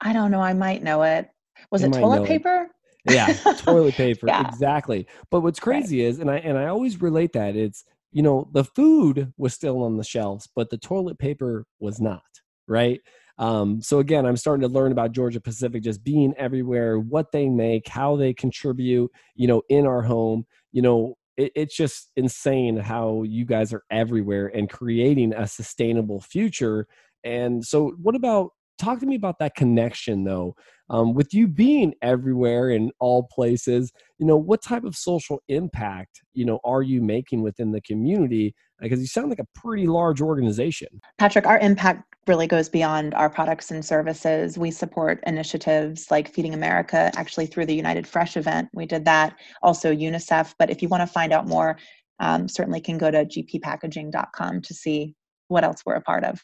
I 0.00 0.12
don't 0.12 0.30
know. 0.30 0.40
I 0.40 0.52
might 0.52 0.82
know 0.82 1.02
it. 1.02 1.28
Was 1.70 1.82
you 1.82 1.88
it 1.88 1.92
toilet 1.92 2.26
paper? 2.26 2.68
It. 3.06 3.14
Yeah, 3.14 3.32
toilet 3.58 3.94
paper. 3.94 4.26
yeah. 4.26 4.48
Exactly. 4.48 5.06
But 5.30 5.40
what's 5.40 5.60
crazy 5.60 6.02
right. 6.02 6.08
is, 6.08 6.18
and 6.18 6.30
I 6.30 6.36
and 6.38 6.58
I 6.58 6.66
always 6.66 7.00
relate 7.00 7.32
that 7.34 7.56
it's 7.56 7.84
you 8.12 8.22
know 8.22 8.48
the 8.52 8.64
food 8.64 9.32
was 9.36 9.54
still 9.54 9.82
on 9.82 9.96
the 9.96 10.04
shelves, 10.04 10.48
but 10.54 10.70
the 10.70 10.78
toilet 10.78 11.18
paper 11.18 11.66
was 11.80 12.00
not, 12.00 12.22
right? 12.66 13.00
Um, 13.36 13.82
so 13.82 13.98
again, 13.98 14.26
I'm 14.26 14.36
starting 14.36 14.66
to 14.66 14.72
learn 14.72 14.92
about 14.92 15.12
Georgia 15.12 15.40
Pacific 15.40 15.82
just 15.82 16.04
being 16.04 16.34
everywhere, 16.36 17.00
what 17.00 17.32
they 17.32 17.48
make, 17.48 17.88
how 17.88 18.14
they 18.14 18.32
contribute, 18.32 19.10
you 19.34 19.48
know, 19.48 19.62
in 19.68 19.86
our 19.86 20.02
home. 20.02 20.46
You 20.72 20.82
know, 20.82 21.16
it, 21.36 21.52
it's 21.54 21.76
just 21.76 22.10
insane 22.16 22.76
how 22.76 23.22
you 23.24 23.44
guys 23.44 23.72
are 23.72 23.82
everywhere 23.90 24.46
and 24.46 24.68
creating 24.70 25.34
a 25.34 25.46
sustainable 25.46 26.20
future. 26.20 26.86
And 27.24 27.64
so, 27.64 27.94
what 28.02 28.14
about 28.14 28.50
talk 28.78 29.00
to 29.00 29.06
me 29.06 29.16
about 29.16 29.38
that 29.38 29.54
connection 29.54 30.24
though? 30.24 30.54
Um, 30.90 31.14
with 31.14 31.32
you 31.32 31.48
being 31.48 31.94
everywhere 32.02 32.68
in 32.68 32.90
all 33.00 33.26
places, 33.32 33.90
you 34.18 34.26
know, 34.26 34.36
what 34.36 34.62
type 34.62 34.84
of 34.84 34.94
social 34.94 35.42
impact, 35.48 36.20
you 36.34 36.44
know, 36.44 36.60
are 36.62 36.82
you 36.82 37.00
making 37.00 37.42
within 37.42 37.72
the 37.72 37.80
community? 37.80 38.54
Because 38.80 39.00
you 39.00 39.06
sound 39.06 39.30
like 39.30 39.38
a 39.38 39.46
pretty 39.58 39.86
large 39.86 40.20
organization. 40.20 40.88
Patrick, 41.18 41.46
our 41.46 41.58
impact 41.58 42.14
really 42.26 42.46
goes 42.46 42.68
beyond 42.68 43.14
our 43.14 43.30
products 43.30 43.70
and 43.70 43.84
services. 43.84 44.58
We 44.58 44.70
support 44.70 45.20
initiatives 45.26 46.10
like 46.10 46.28
Feeding 46.28 46.54
America, 46.54 47.10
actually 47.16 47.46
through 47.46 47.66
the 47.66 47.74
United 47.74 48.06
Fresh 48.06 48.36
event. 48.36 48.68
We 48.74 48.84
did 48.84 49.04
that, 49.06 49.36
also 49.62 49.94
UNICEF. 49.94 50.54
But 50.58 50.70
if 50.70 50.82
you 50.82 50.88
want 50.88 51.02
to 51.02 51.06
find 51.06 51.32
out 51.32 51.46
more, 51.46 51.78
um, 52.20 52.48
certainly 52.48 52.80
can 52.80 52.98
go 52.98 53.10
to 53.10 53.24
gppackaging.com 53.24 54.62
to 54.62 54.74
see 54.74 55.14
what 55.48 55.64
else 55.64 55.82
we're 55.84 55.94
a 55.94 56.00
part 56.00 56.24
of. 56.24 56.42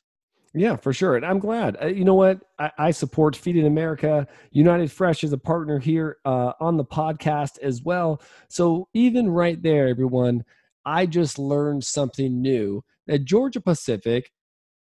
Yeah, 0.52 0.76
for 0.76 0.92
sure. 0.92 1.14
And 1.14 1.24
I'm 1.24 1.38
glad. 1.38 1.76
Uh, 1.80 1.86
you 1.86 2.04
know 2.04 2.14
what? 2.14 2.40
I, 2.58 2.70
I, 2.76 2.90
support 2.90 3.36
Feeding 3.36 3.66
America. 3.66 4.26
United 4.50 4.90
Fresh 4.90 5.22
is 5.22 5.32
a 5.32 5.38
partner 5.38 5.78
here 5.78 6.16
uh, 6.24 6.52
on 6.60 6.76
the 6.76 6.84
podcast 6.84 7.58
as 7.60 7.82
well. 7.82 8.20
So 8.48 8.88
even 8.92 9.30
right 9.30 9.62
there, 9.62 9.86
everyone, 9.86 10.44
I 10.84 11.06
just 11.06 11.38
learned 11.38 11.84
something 11.84 12.42
new 12.42 12.82
that 13.06 13.24
Georgia 13.24 13.60
Pacific 13.60 14.32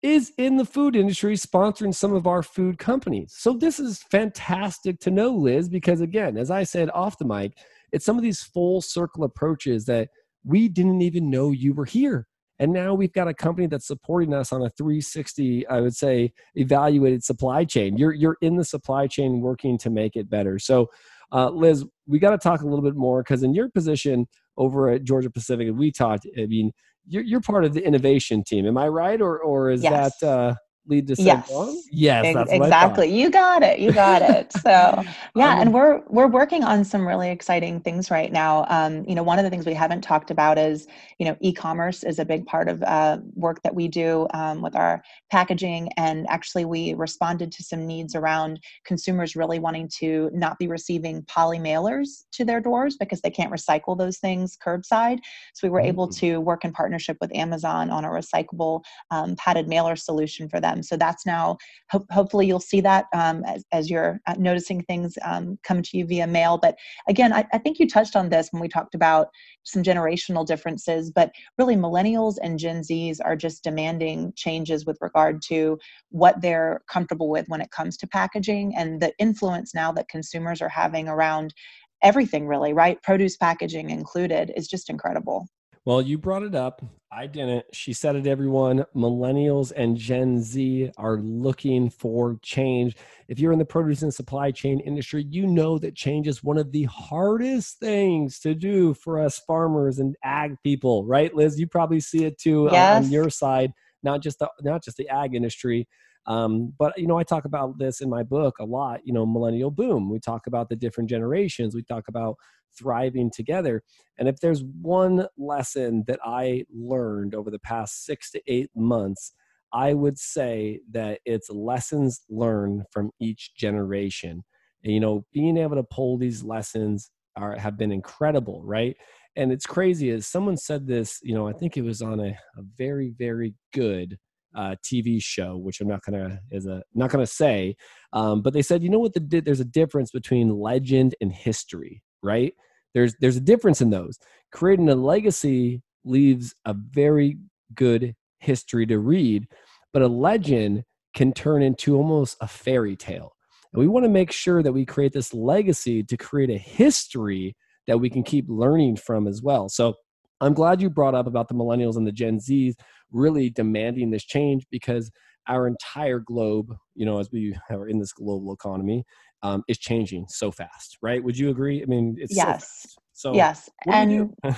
is 0.02 0.34
in 0.38 0.58
the 0.58 0.66
food 0.66 0.98
industry 0.98 1.36
sponsoring 1.36 1.96
some 1.96 2.14
of 2.14 2.28
our 2.28 2.44
food 2.44 2.78
companies. 2.78 3.34
So 3.38 3.54
this 3.54 3.80
is 3.80 4.04
fantastic 4.12 5.00
to 5.00 5.12
know, 5.12 5.30
Liz, 5.30 5.70
because 5.70 6.02
again, 6.02 6.38
as 6.38 6.52
I 6.52 6.64
said 6.64 6.90
off 6.90 7.18
the 7.18 7.26
mic, 7.26 7.58
it's 7.94 8.04
some 8.04 8.18
of 8.18 8.24
these 8.24 8.42
full 8.44 8.82
circle 8.82 9.24
approaches 9.24 9.86
that 9.86 10.10
we 10.44 10.68
didn't 10.68 11.02
even 11.02 11.30
know 11.30 11.52
you 11.52 11.74
were 11.74 11.86
here. 11.86 12.28
And 12.60 12.72
now 12.72 12.94
we've 12.94 13.12
got 13.12 13.28
a 13.28 13.34
company 13.34 13.68
that's 13.68 13.88
supporting 13.88 14.34
us 14.34 14.54
on 14.54 14.62
a 14.62 14.70
360, 14.70 15.68
I 15.68 15.82
would 15.82 15.96
say, 15.96 16.34
evaluated 16.56 17.24
supply 17.24 17.66
chain. 17.66 17.98
You're 17.98 18.14
you're 18.14 18.38
in 18.42 18.58
the 18.58 18.64
supply 18.64 19.08
chain 19.08 19.42
working 19.42 19.78
to 19.80 19.90
make 19.90 20.16
it 20.16 20.30
better. 20.30 20.60
So, 20.60 20.90
uh, 21.32 21.50
Liz, 21.50 21.86
we 22.06 22.20
got 22.20 22.32
to 22.32 22.38
talk 22.38 22.62
a 22.62 22.66
little 22.66 22.84
bit 22.84 22.96
more 22.96 23.24
because 23.24 23.44
in 23.44 23.54
your 23.54 23.70
position 23.70 24.28
over 24.58 24.90
at 24.90 25.04
Georgia 25.04 25.30
Pacific, 25.30 25.70
we 25.74 25.92
talked. 25.92 26.28
I 26.38 26.46
mean, 26.46 26.72
you're, 27.08 27.24
you're 27.24 27.42
part 27.42 27.66
of 27.66 27.74
the 27.74 27.86
innovation 27.86 28.44
team. 28.44 28.68
Am 28.68 28.78
I 28.78 28.88
right, 28.88 29.20
or 29.20 29.40
or 29.40 29.72
is 29.72 29.84
yes. 29.84 30.18
that 30.20 30.28
uh, 30.28 30.56
lead 30.88 31.08
to 31.08 31.16
yes. 31.18 31.50
Yes, 31.92 32.48
exactly. 32.50 33.08
You 33.08 33.30
got 33.30 33.64
it. 33.64 33.80
You 33.80 33.92
got 33.92 34.22
it. 34.22 34.52
So 34.54 35.04
yeah, 35.36 35.62
and 35.62 35.74
we're 35.74 36.02
we're 36.08 36.28
working 36.28 36.64
on 36.64 36.84
some 36.84 37.08
really 37.08 37.30
exciting 37.30 37.80
things 37.80 38.12
right 38.12 38.32
now. 38.32 38.66
Um, 38.68 39.06
you 39.08 39.16
know, 39.16 39.24
one 39.24 39.40
of 39.40 39.44
the 39.44 39.50
things 39.50 39.66
we 39.66 39.74
haven't 39.74 40.02
talked 40.02 40.32
about 40.32 40.58
is 40.58 40.88
you 41.20 41.26
know 41.26 41.38
e-commerce 41.40 42.04
is 42.04 42.20
a 42.20 42.26
big 42.26 42.46
part 42.46 42.68
of 42.68 42.84
uh, 42.84 43.20
work 43.36 43.62
that 43.64 43.74
we 43.74 43.88
do 43.88 44.28
um, 44.34 44.62
with 44.62 44.76
our 44.76 45.02
packaging, 45.32 45.90
and 45.98 46.28
actually 46.30 46.66
we 46.66 46.94
responded 46.96 47.52
to 47.54 47.64
some 47.64 47.88
needs 47.88 48.16
around 48.16 48.60
consumers 48.84 49.36
really 49.36 49.60
wanting 49.60 49.88
to 50.00 50.30
not 50.34 50.60
be 50.60 50.68
receiving 50.68 51.24
poly 51.24 51.60
mailers 51.60 52.26
to 52.32 52.44
their 52.44 52.60
doors 52.60 52.98
because 52.98 53.22
they 53.22 53.32
can't 53.32 53.52
recycle 53.52 53.98
those 53.98 54.18
things 54.18 54.58
curbside. 54.66 55.20
So 55.54 55.68
we 55.68 55.70
were 55.70 55.80
mm-hmm. 55.80 55.88
able 55.88 56.08
mm. 56.10 56.18
to 56.20 56.42
work 56.42 56.66
in 56.66 56.74
partnership 56.74 57.18
with 57.22 57.34
Amazon 57.36 57.90
on 57.90 58.04
a 58.04 58.10
recyclable 58.10 58.84
um, 59.12 59.36
padded 59.38 59.68
mailer 59.68 59.96
solution 59.96 60.50
for 60.50 60.60
them 60.60 60.73
So 60.82 60.98
that's 60.98 61.26
now, 61.26 61.58
ho- 61.92 62.06
hopefully, 62.10 62.48
you'll 62.48 62.60
see 62.60 62.82
that 62.82 63.06
um, 63.14 63.44
as, 63.46 63.64
as, 63.72 63.90
you're 63.90 64.20
uh, 64.26 64.36
noticing 64.38 64.82
things 64.84 65.18
um, 65.24 65.60
come 65.64 65.82
to 65.82 65.98
you 65.98 66.06
via 66.06 66.26
mail. 66.26 66.58
But 66.58 66.76
again, 67.08 67.34
I, 67.34 67.46
I 67.54 67.58
think 67.58 67.80
you 67.80 67.88
touched 67.88 68.16
on 68.16 68.30
this 68.30 68.50
when 68.52 68.62
we 68.62 68.68
talked 68.68 68.96
about 68.96 69.28
some 69.64 69.84
generational 69.84 70.46
differences, 70.46 71.12
but 71.12 71.32
really, 71.58 71.76
millennials 71.76 72.36
and 72.42 72.58
Gen 72.58 72.82
Zs 72.82 73.20
are 73.24 73.36
just 73.36 73.64
demanding 73.64 74.34
changes 74.36 74.86
with 74.86 74.98
regard 75.02 75.42
to 75.50 75.78
what 76.10 76.42
they're 76.42 76.82
comfortable 76.90 77.30
with 77.30 77.48
when 77.50 77.62
it 77.62 77.72
comes 77.72 77.98
to 77.98 78.08
packaging 78.08 78.76
and 78.76 79.02
the 79.02 79.14
influence 79.20 79.76
now 79.76 79.92
that 79.92 80.10
consumers 80.10 80.62
are 80.62 80.70
having 80.70 81.08
around 81.08 81.54
everything 82.02 82.48
really 82.48 82.74
right? 82.74 83.02
Produce 83.02 83.38
packaging 83.38 83.90
included 83.90 84.52
is 84.56 84.68
just 84.68 84.90
incredible 84.90 85.48
well, 85.86 86.02
you 86.02 86.18
brought 86.18 86.44
it 86.44 86.56
up. 86.56 86.82
I 87.12 87.28
didn't. 87.28 87.66
She 87.74 87.94
said 87.94 88.16
it, 88.16 88.26
everyone. 88.26 88.86
Millennials 88.96 89.72
and 89.76 89.98
Gen 89.98 90.42
Z 90.42 90.92
are 90.98 91.18
looking 91.18 91.90
for 91.90 92.40
change. 92.42 92.96
If 93.28 93.38
you're 93.38 93.52
in 93.52 93.60
the 93.60 93.66
produce 93.66 94.02
and 94.02 94.14
supply 94.14 94.52
chain 94.52 94.80
industry, 94.80 95.26
you 95.30 95.46
know 95.46 95.78
that 95.80 95.96
change 95.96 96.28
is 96.28 96.44
one 96.44 96.58
of 96.58 96.72
the 96.72 96.84
hardest 96.86 97.80
things 97.80 98.40
to 98.40 98.56
do 98.56 98.94
for 98.94 99.20
us 99.20 99.40
farmers 99.40 100.00
and 100.00 100.16
ag 100.24 100.56
people, 100.64 101.06
right, 101.06 101.34
Liz? 101.36 101.60
You 101.60 101.68
probably 101.68 102.00
see 102.00 102.24
it 102.26 102.40
too 102.40 102.70
uh, 102.70 102.74
yes. 102.74 103.06
on 103.06 103.12
your 103.12 103.30
side, 103.30 103.74
not 104.02 104.22
just 104.22 104.40
the 104.40 104.50
not 104.62 104.84
just 104.84 104.98
the 104.98 105.10
ag 105.10 105.36
industry. 105.36 105.88
Um, 106.26 106.74
but 106.78 106.98
you 106.98 107.08
know, 107.08 107.18
I 107.18 107.24
talk 107.24 107.46
about 107.46 107.78
this 107.78 108.02
in 108.02 108.10
my 108.10 108.24
book 108.24 108.60
a 108.60 108.66
lot. 108.66 109.02
You 109.04 109.14
know, 109.14 109.26
millennial 109.26 109.72
boom. 109.72 110.10
We 110.10 110.20
talk 110.20 110.48
about 110.48 110.70
the 110.70 110.76
different 110.76 111.10
generations. 111.10 111.76
We 111.76 111.84
talk 111.84 112.08
about 112.08 112.38
thriving 112.78 113.30
together. 113.32 113.84
And 114.18 114.28
if 114.28 114.40
there's 114.40 114.64
one 114.82 115.28
lesson 115.38 116.04
that 116.08 116.20
I 116.24 116.66
learned 116.74 117.36
over 117.36 117.52
the 117.52 117.60
past 117.60 118.06
six 118.06 118.32
to 118.32 118.42
eight 118.48 118.70
months, 118.76 119.34
I 119.74 119.94
would 119.94 120.20
say 120.20 120.82
that 120.92 121.20
it's 121.26 121.50
lessons 121.50 122.22
learned 122.30 122.84
from 122.92 123.12
each 123.20 123.56
generation. 123.56 124.44
And, 124.84 124.94
you 124.94 125.00
know, 125.00 125.26
being 125.34 125.58
able 125.58 125.76
to 125.76 125.84
pull 125.84 126.18
these 126.18 126.44
lessons 126.44 127.10
are 127.36 127.58
have 127.58 127.78
been 127.78 127.92
incredible, 127.92 128.62
right? 128.64 128.96
And 129.36 129.52
it's 129.52 129.66
crazy 129.66 130.12
as 130.12 130.28
someone 130.28 130.58
said 130.58 130.86
this, 130.86 131.20
you 131.24 131.34
know, 131.34 131.48
I 131.48 131.54
think 131.54 131.76
it 131.76 131.82
was 131.82 132.02
on 132.02 132.20
a, 132.20 132.38
a 132.58 132.64
very, 132.78 133.14
very 133.18 133.56
good 133.74 134.20
uh, 134.56 134.76
TV 134.84 135.22
show, 135.22 135.58
which 135.58 135.82
I'm 135.82 135.88
not 135.88 136.04
gonna 136.04 136.40
is 136.52 136.66
a 136.66 136.84
not 136.94 137.10
gonna 137.10 137.28
say, 137.28 137.76
um, 138.14 138.42
but 138.42 138.54
they 138.54 138.62
said, 138.62 138.84
you 138.84 138.90
know 138.90 139.00
what? 139.00 139.14
The, 139.14 139.42
there's 139.42 139.60
a 139.60 139.66
difference 139.66 140.12
between 140.12 140.50
legend 140.50 141.16
and 141.22 141.32
history, 141.32 142.04
right? 142.22 142.54
there's 142.94 143.16
there's 143.20 143.38
a 143.38 143.42
difference 143.42 143.82
in 143.82 143.90
those. 143.90 144.18
Creating 144.52 144.90
a 144.90 144.96
legacy 144.96 145.82
leaves 146.06 146.54
a 146.66 146.74
very 146.74 147.38
good 147.76 148.16
history 148.40 148.86
to 148.88 149.00
read, 149.00 149.48
but 149.92 150.02
a 150.02 150.08
legend 150.08 150.84
can 151.16 151.34
turn 151.34 151.62
into 151.62 151.96
almost 151.96 152.38
a 152.42 152.48
fairy 152.48 152.96
tale. 152.96 153.34
And 153.72 153.80
we 153.80 153.88
want 153.88 154.06
to 154.06 154.10
make 154.10 154.32
sure 154.32 154.62
that 154.64 154.74
we 154.74 154.86
create 154.86 155.14
this 155.14 155.34
legacy 155.34 156.04
to 156.04 156.18
create 156.18 156.50
a 156.50 156.58
history 156.58 157.56
that 157.88 158.00
we 158.00 158.10
can 158.10 158.24
keep 158.24 158.46
learning 158.48 158.98
from 158.98 159.28
as 159.28 159.42
well. 159.42 159.70
So 159.70 159.96
I'm 160.42 160.54
glad 160.54 160.82
you 160.82 160.90
brought 160.90 161.16
up 161.16 161.28
about 161.28 161.48
the 161.48 161.56
millennials 161.56 161.96
and 161.96 162.06
the 162.06 162.12
Gen 162.12 162.38
Zs 162.40 162.74
really 163.14 163.50
demanding 163.50 164.12
this 164.12 164.26
change 164.26 164.66
because 164.70 165.10
our 165.48 165.68
entire 165.68 166.20
globe, 166.20 166.74
you 166.96 167.06
know, 167.06 167.20
as 167.20 167.32
we 167.32 167.56
are 167.70 167.88
in 167.88 168.00
this 168.00 168.14
global 168.14 168.54
economy, 168.54 169.04
um, 169.42 169.64
is 169.68 169.78
changing 169.78 170.26
so 170.30 170.52
fast, 170.52 170.98
right? 171.02 171.24
Would 171.24 171.38
you 171.38 171.50
agree? 171.50 171.82
I 171.82 171.86
mean, 171.86 172.16
it's 172.20 172.36
yes. 172.36 172.96
So, 173.14 173.32
so 173.32 173.36
yes, 173.36 173.70
and 173.88 174.34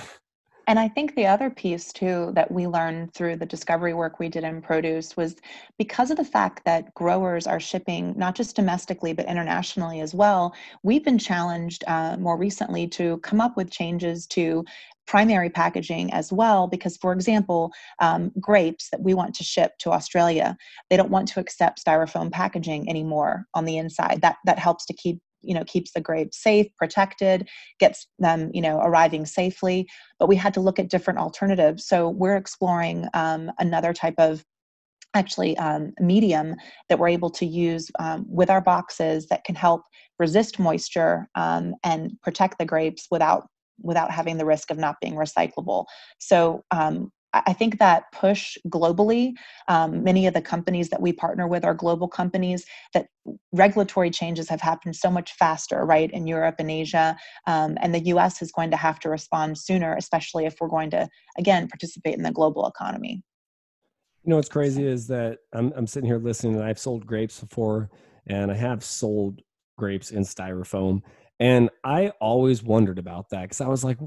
And 0.68 0.80
I 0.80 0.88
think 0.88 1.14
the 1.14 1.26
other 1.26 1.48
piece 1.48 1.92
too 1.92 2.32
that 2.34 2.50
we 2.50 2.66
learned 2.66 3.14
through 3.14 3.36
the 3.36 3.46
discovery 3.46 3.94
work 3.94 4.18
we 4.18 4.28
did 4.28 4.42
in 4.42 4.60
produce 4.60 5.16
was 5.16 5.36
because 5.78 6.10
of 6.10 6.16
the 6.16 6.24
fact 6.24 6.64
that 6.64 6.92
growers 6.94 7.46
are 7.46 7.60
shipping 7.60 8.14
not 8.16 8.34
just 8.34 8.56
domestically 8.56 9.12
but 9.12 9.26
internationally 9.26 10.00
as 10.00 10.12
well, 10.12 10.54
we've 10.82 11.04
been 11.04 11.18
challenged 11.18 11.84
uh, 11.86 12.16
more 12.18 12.36
recently 12.36 12.88
to 12.88 13.18
come 13.18 13.40
up 13.40 13.56
with 13.56 13.70
changes 13.70 14.26
to 14.28 14.64
primary 15.06 15.50
packaging 15.50 16.12
as 16.12 16.32
well 16.32 16.66
because 16.66 16.96
for 16.96 17.12
example 17.12 17.72
um, 18.00 18.32
grapes 18.40 18.88
that 18.90 19.00
we 19.02 19.14
want 19.14 19.34
to 19.34 19.44
ship 19.44 19.72
to 19.78 19.90
australia 19.90 20.56
they 20.90 20.96
don't 20.96 21.10
want 21.10 21.28
to 21.28 21.40
accept 21.40 21.84
styrofoam 21.84 22.30
packaging 22.30 22.88
anymore 22.88 23.46
on 23.54 23.64
the 23.64 23.76
inside. 23.78 24.20
That 24.22 24.36
that 24.44 24.58
helps 24.58 24.86
to 24.86 24.94
keep 24.94 25.20
you 25.42 25.54
know 25.54 25.64
keeps 25.64 25.92
the 25.92 26.00
grapes 26.00 26.42
safe 26.42 26.66
protected 26.76 27.48
gets 27.78 28.06
them 28.18 28.50
you 28.52 28.62
know 28.62 28.78
arriving 28.80 29.26
safely. 29.26 29.88
But 30.18 30.28
we 30.28 30.36
had 30.36 30.54
to 30.54 30.60
look 30.60 30.78
at 30.78 30.90
different 30.90 31.18
alternatives. 31.18 31.86
So 31.86 32.08
we're 32.08 32.36
exploring 32.36 33.06
um, 33.14 33.50
another 33.58 33.92
type 33.92 34.14
of 34.18 34.44
actually 35.14 35.56
um, 35.56 35.92
medium 35.98 36.54
that 36.88 36.98
we're 36.98 37.08
able 37.08 37.30
to 37.30 37.46
use 37.46 37.90
um, 37.98 38.26
with 38.28 38.50
our 38.50 38.60
boxes 38.60 39.26
that 39.28 39.44
can 39.44 39.54
help 39.54 39.82
resist 40.18 40.58
moisture 40.58 41.26
um, 41.36 41.74
and 41.84 42.12
protect 42.22 42.58
the 42.58 42.66
grapes 42.66 43.06
without 43.10 43.48
without 43.80 44.10
having 44.10 44.38
the 44.38 44.44
risk 44.44 44.70
of 44.70 44.78
not 44.78 44.96
being 45.00 45.14
recyclable 45.14 45.84
so 46.18 46.64
um, 46.70 47.10
I 47.46 47.52
think 47.52 47.78
that 47.78 48.10
push 48.12 48.56
globally, 48.68 49.32
um, 49.68 50.02
many 50.02 50.26
of 50.26 50.34
the 50.34 50.40
companies 50.40 50.88
that 50.90 51.02
we 51.02 51.12
partner 51.12 51.46
with 51.46 51.64
are 51.64 51.74
global 51.74 52.08
companies, 52.08 52.64
that 52.94 53.08
regulatory 53.52 54.10
changes 54.10 54.48
have 54.48 54.60
happened 54.60 54.96
so 54.96 55.10
much 55.10 55.32
faster, 55.32 55.84
right, 55.84 56.10
in 56.10 56.26
Europe 56.26 56.56
and 56.58 56.70
Asia. 56.70 57.16
Um, 57.46 57.76
and 57.80 57.94
the 57.94 58.06
US 58.06 58.40
is 58.42 58.52
going 58.52 58.70
to 58.70 58.76
have 58.76 58.98
to 59.00 59.10
respond 59.10 59.58
sooner, 59.58 59.94
especially 59.96 60.46
if 60.46 60.56
we're 60.60 60.68
going 60.68 60.90
to, 60.90 61.08
again, 61.36 61.68
participate 61.68 62.14
in 62.14 62.22
the 62.22 62.32
global 62.32 62.66
economy. 62.66 63.22
You 64.24 64.30
know 64.30 64.36
what's 64.36 64.48
crazy 64.48 64.84
is 64.84 65.06
that 65.08 65.38
I'm, 65.52 65.72
I'm 65.76 65.86
sitting 65.86 66.08
here 66.08 66.18
listening 66.18 66.56
and 66.56 66.64
I've 66.64 66.78
sold 66.78 67.06
grapes 67.06 67.40
before 67.40 67.90
and 68.26 68.50
I 68.50 68.54
have 68.54 68.82
sold 68.82 69.40
grapes 69.76 70.10
in 70.10 70.22
styrofoam. 70.22 71.02
And 71.38 71.70
I 71.84 72.12
always 72.20 72.62
wondered 72.62 72.98
about 72.98 73.30
that 73.30 73.42
because 73.42 73.60
I 73.60 73.68
was 73.68 73.84
like, 73.84 73.98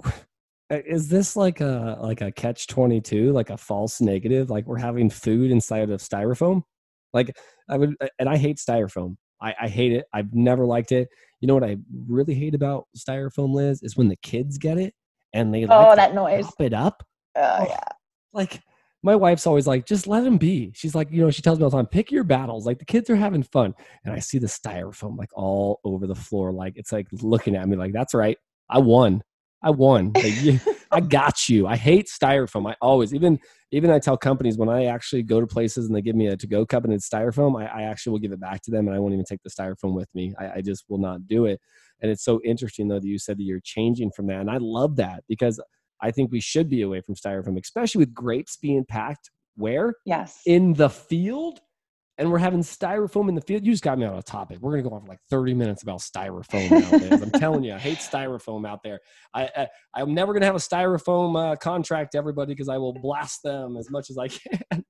uh, 0.72 0.80
is 0.86 1.10
this 1.10 1.36
like 1.36 1.62
a 1.62 1.98
like 2.00 2.22
a 2.22 2.32
catch 2.32 2.68
22 2.68 3.32
like 3.32 3.50
a 3.50 3.58
false 3.58 4.02
negative 4.02 4.50
like 4.50 4.68
we're 4.68 4.78
having 4.78 5.10
food 5.10 5.52
inside 5.52 5.90
of 5.90 6.02
styrofoam? 6.02 6.64
Like 7.14 7.36
i 7.68 7.78
would 7.78 7.96
and 8.20 8.30
i 8.30 8.38
hate 8.38 8.58
styrofoam. 8.58 9.18
I, 9.42 9.56
I 9.62 9.68
hate 9.68 9.94
it. 9.94 10.06
I've 10.14 10.34
never 10.34 10.66
liked 10.66 10.92
it. 10.92 11.08
You 11.40 11.48
know 11.48 11.54
what 11.54 11.64
i 11.64 11.78
really 12.08 12.34
hate 12.34 12.56
about 12.56 12.88
styrofoam 12.98 13.54
liz 13.54 13.82
is 13.84 13.98
when 13.98 14.10
the 14.10 14.18
kids 14.18 14.58
get 14.58 14.78
it 14.78 14.94
and 15.34 15.54
they 15.54 15.66
oh 15.66 15.68
like 15.68 15.96
that 15.96 16.16
noise. 16.16 16.46
pop 16.46 16.62
it 16.62 16.74
up? 16.74 17.04
Oh 17.36 17.66
yeah. 17.68 17.80
Like 18.34 18.62
my 19.02 19.16
wife's 19.16 19.48
always 19.48 19.68
like, 19.68 19.86
just 19.86 20.08
let 20.08 20.24
them 20.24 20.38
be. 20.38 20.72
She's 20.76 20.94
like, 20.94 21.10
you 21.12 21.22
know, 21.22 21.32
she 21.32 21.42
tells 21.42 21.58
me 21.58 21.64
all 21.64 21.70
the 21.70 21.78
time, 21.78 21.88
pick 21.88 22.12
your 22.12 22.24
battles. 22.24 22.66
Like 22.66 22.80
the 22.80 22.86
kids 22.86 23.10
are 23.10 23.16
having 23.16 23.44
fun. 23.44 23.74
And 24.04 24.14
I 24.14 24.20
see 24.20 24.40
the 24.40 24.48
styrofoam 24.48 25.18
like 25.18 25.30
all 25.34 25.80
over 25.84 26.06
the 26.06 26.16
floor. 26.16 26.52
Like 26.52 26.74
it's 26.76 26.92
like 26.92 27.08
looking 27.22 27.56
at 27.56 27.68
me 27.68 27.78
like, 27.78 27.94
that's 27.94 28.14
right. 28.14 28.38
I 28.70 28.80
won. 28.80 29.24
I 29.64 29.72
won. 29.72 30.12
Like, 30.14 30.42
you, 30.42 30.60
I 30.92 31.02
got 31.02 31.48
you. 31.48 31.68
I 31.68 31.76
hate 31.76 32.08
styrofoam. 32.08 32.70
I 32.70 32.76
always 32.82 33.14
even 33.14 33.40
even 33.72 33.92
I 33.92 34.00
tell 34.00 34.18
companies 34.18 34.58
when 34.58 34.70
I 34.70 34.86
actually 34.86 35.22
go 35.22 35.40
to 35.40 35.46
places 35.46 35.86
and 35.86 35.96
they 35.96 36.02
give 36.02 36.16
me 36.16 36.28
a 36.28 36.36
to 36.36 36.48
go 36.48 36.66
cup 36.66 36.86
and 36.86 36.94
it's 36.94 37.08
styrofoam, 37.08 37.62
I, 37.62 37.68
I, 37.68 37.82
actually 37.84 38.12
will 38.14 38.20
give 38.20 38.32
it 38.32 38.40
back 38.40 38.64
to 38.64 38.72
them 38.72 38.88
and 38.88 38.96
I 38.96 39.00
won't 39.00 39.14
even 39.14 39.26
take 39.26 39.44
the 39.44 39.50
styrofoam 39.52 39.94
with 39.94 40.10
me. 40.16 40.34
I, 40.40 40.54
I 40.54 40.62
just 40.62 40.86
will 40.90 40.98
not 40.98 41.28
do 41.28 41.46
it. 41.46 41.62
And 42.02 42.10
it's 42.10 42.24
so 42.24 42.42
interesting 42.44 42.88
though 42.88 43.00
that 43.00 43.08
you 43.08 43.20
said 43.20 43.38
that 43.38 43.44
you're 43.44 43.62
changing 43.64 44.12
from 44.12 44.26
that, 44.28 44.40
and 44.40 44.50
I 44.50 44.58
love 44.58 44.96
that 44.96 45.24
because 45.28 45.62
I 46.02 46.12
think 46.12 46.32
we 46.32 46.40
should 46.40 46.70
be 46.70 46.82
away 46.82 47.02
from 47.02 47.16
styrofoam, 47.16 47.60
especially 47.62 48.00
with 48.00 48.14
grapes 48.14 48.58
being 48.58 48.86
packed 48.86 49.30
where 49.56 49.94
yes 50.06 50.40
in 50.46 50.74
the 50.74 50.90
field 50.90 51.60
and 52.18 52.30
we're 52.30 52.38
having 52.38 52.60
styrofoam 52.60 53.30
in 53.30 53.36
the 53.36 53.42
field. 53.42 53.66
You 53.66 53.72
just 53.72 53.84
got 53.84 53.98
me 53.98 54.06
on 54.06 54.18
a 54.18 54.22
topic. 54.22 54.60
We're 54.60 54.72
gonna 54.72 54.90
go 54.90 54.96
on 54.96 55.02
for 55.02 55.08
like 55.08 55.22
30 55.30 55.54
minutes 55.54 55.84
about 55.84 56.00
styrofoam 56.00 56.70
nowadays. 56.70 57.22
I'm 57.22 57.32
telling 57.32 57.64
you, 57.64 57.74
I 57.74 57.80
hate 57.80 58.00
styrofoam 58.00 58.68
out 58.68 58.84
there. 58.84 59.00
I, 59.34 59.68
I 59.96 60.02
am 60.02 60.14
never 60.14 60.34
gonna 60.34 60.46
have 60.46 60.56
a 60.56 60.60
styrofoam 60.60 61.54
uh, 61.54 61.56
contract, 61.56 62.16
everybody, 62.16 62.54
because 62.54 62.68
I 62.68 62.78
will 62.78 62.94
blast 62.94 63.42
them 63.44 63.78
as 63.78 63.90
much 63.90 64.10
as 64.10 64.18
I 64.18 64.28
can 64.28 64.84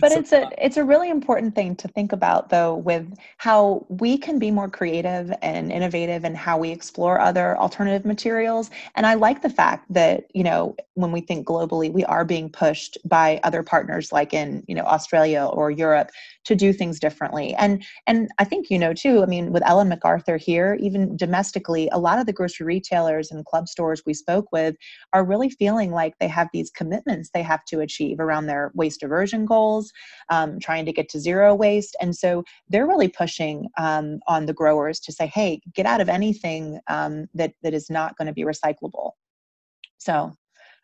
but 0.00 0.12
so, 0.12 0.18
it's 0.18 0.32
a 0.32 0.48
it's 0.58 0.76
a 0.76 0.84
really 0.84 1.10
important 1.10 1.54
thing 1.54 1.76
to 1.76 1.88
think 1.88 2.12
about 2.12 2.48
though 2.48 2.76
with 2.76 3.06
how 3.36 3.84
we 3.88 4.16
can 4.16 4.38
be 4.38 4.50
more 4.50 4.68
creative 4.68 5.32
and 5.42 5.70
innovative 5.70 6.24
and 6.24 6.32
in 6.32 6.34
how 6.34 6.58
we 6.58 6.70
explore 6.70 7.20
other 7.20 7.56
alternative 7.58 8.04
materials. 8.04 8.70
And 8.94 9.06
i 9.06 9.14
like 9.14 9.42
the 9.42 9.50
fact 9.50 9.92
that 9.92 10.24
you 10.34 10.44
know 10.44 10.76
when 10.94 11.12
we 11.12 11.20
think 11.20 11.46
globally 11.46 11.92
we 11.92 12.04
are 12.04 12.24
being 12.24 12.48
pushed 12.50 12.98
by 13.04 13.40
other 13.44 13.62
partners 13.62 14.12
like 14.12 14.32
in 14.32 14.64
you 14.66 14.74
know 14.74 14.84
australia 14.84 15.44
or 15.44 15.70
europe 15.70 16.10
to 16.46 16.54
do 16.54 16.72
things 16.72 16.98
differently 16.98 17.54
and 17.56 17.84
and 18.06 18.28
i 18.38 18.44
think 18.44 18.70
you 18.70 18.78
know 18.78 18.94
too 18.94 19.22
i 19.22 19.26
mean 19.26 19.52
with 19.52 19.66
ellen 19.66 19.88
macarthur 19.88 20.36
here 20.36 20.76
even 20.80 21.16
domestically 21.16 21.88
a 21.92 21.98
lot 21.98 22.18
of 22.18 22.26
the 22.26 22.32
grocery 22.32 22.66
retailers 22.66 23.30
and 23.30 23.44
club 23.44 23.68
stores 23.68 24.02
we 24.06 24.14
spoke 24.14 24.46
with 24.52 24.74
are 25.12 25.24
really 25.24 25.50
feeling 25.50 25.90
like 25.90 26.14
they 26.18 26.28
have 26.28 26.48
these 26.52 26.70
commitments 26.70 27.30
they 27.34 27.42
have 27.42 27.64
to 27.64 27.80
achieve 27.80 28.20
around 28.20 28.46
their 28.46 28.70
waste 28.74 29.00
diversion 29.00 29.44
goals 29.44 29.92
um, 30.30 30.58
trying 30.58 30.84
to 30.86 30.92
get 30.92 31.08
to 31.10 31.20
zero 31.20 31.54
waste. 31.54 31.96
And 32.00 32.14
so 32.14 32.44
they're 32.68 32.86
really 32.86 33.08
pushing 33.08 33.68
um, 33.78 34.20
on 34.26 34.46
the 34.46 34.52
growers 34.52 35.00
to 35.00 35.12
say, 35.12 35.26
hey, 35.26 35.60
get 35.74 35.86
out 35.86 36.00
of 36.00 36.08
anything 36.08 36.80
um, 36.88 37.26
that, 37.34 37.52
that 37.62 37.74
is 37.74 37.90
not 37.90 38.16
going 38.16 38.26
to 38.26 38.32
be 38.32 38.44
recyclable. 38.44 39.12
So 39.98 40.32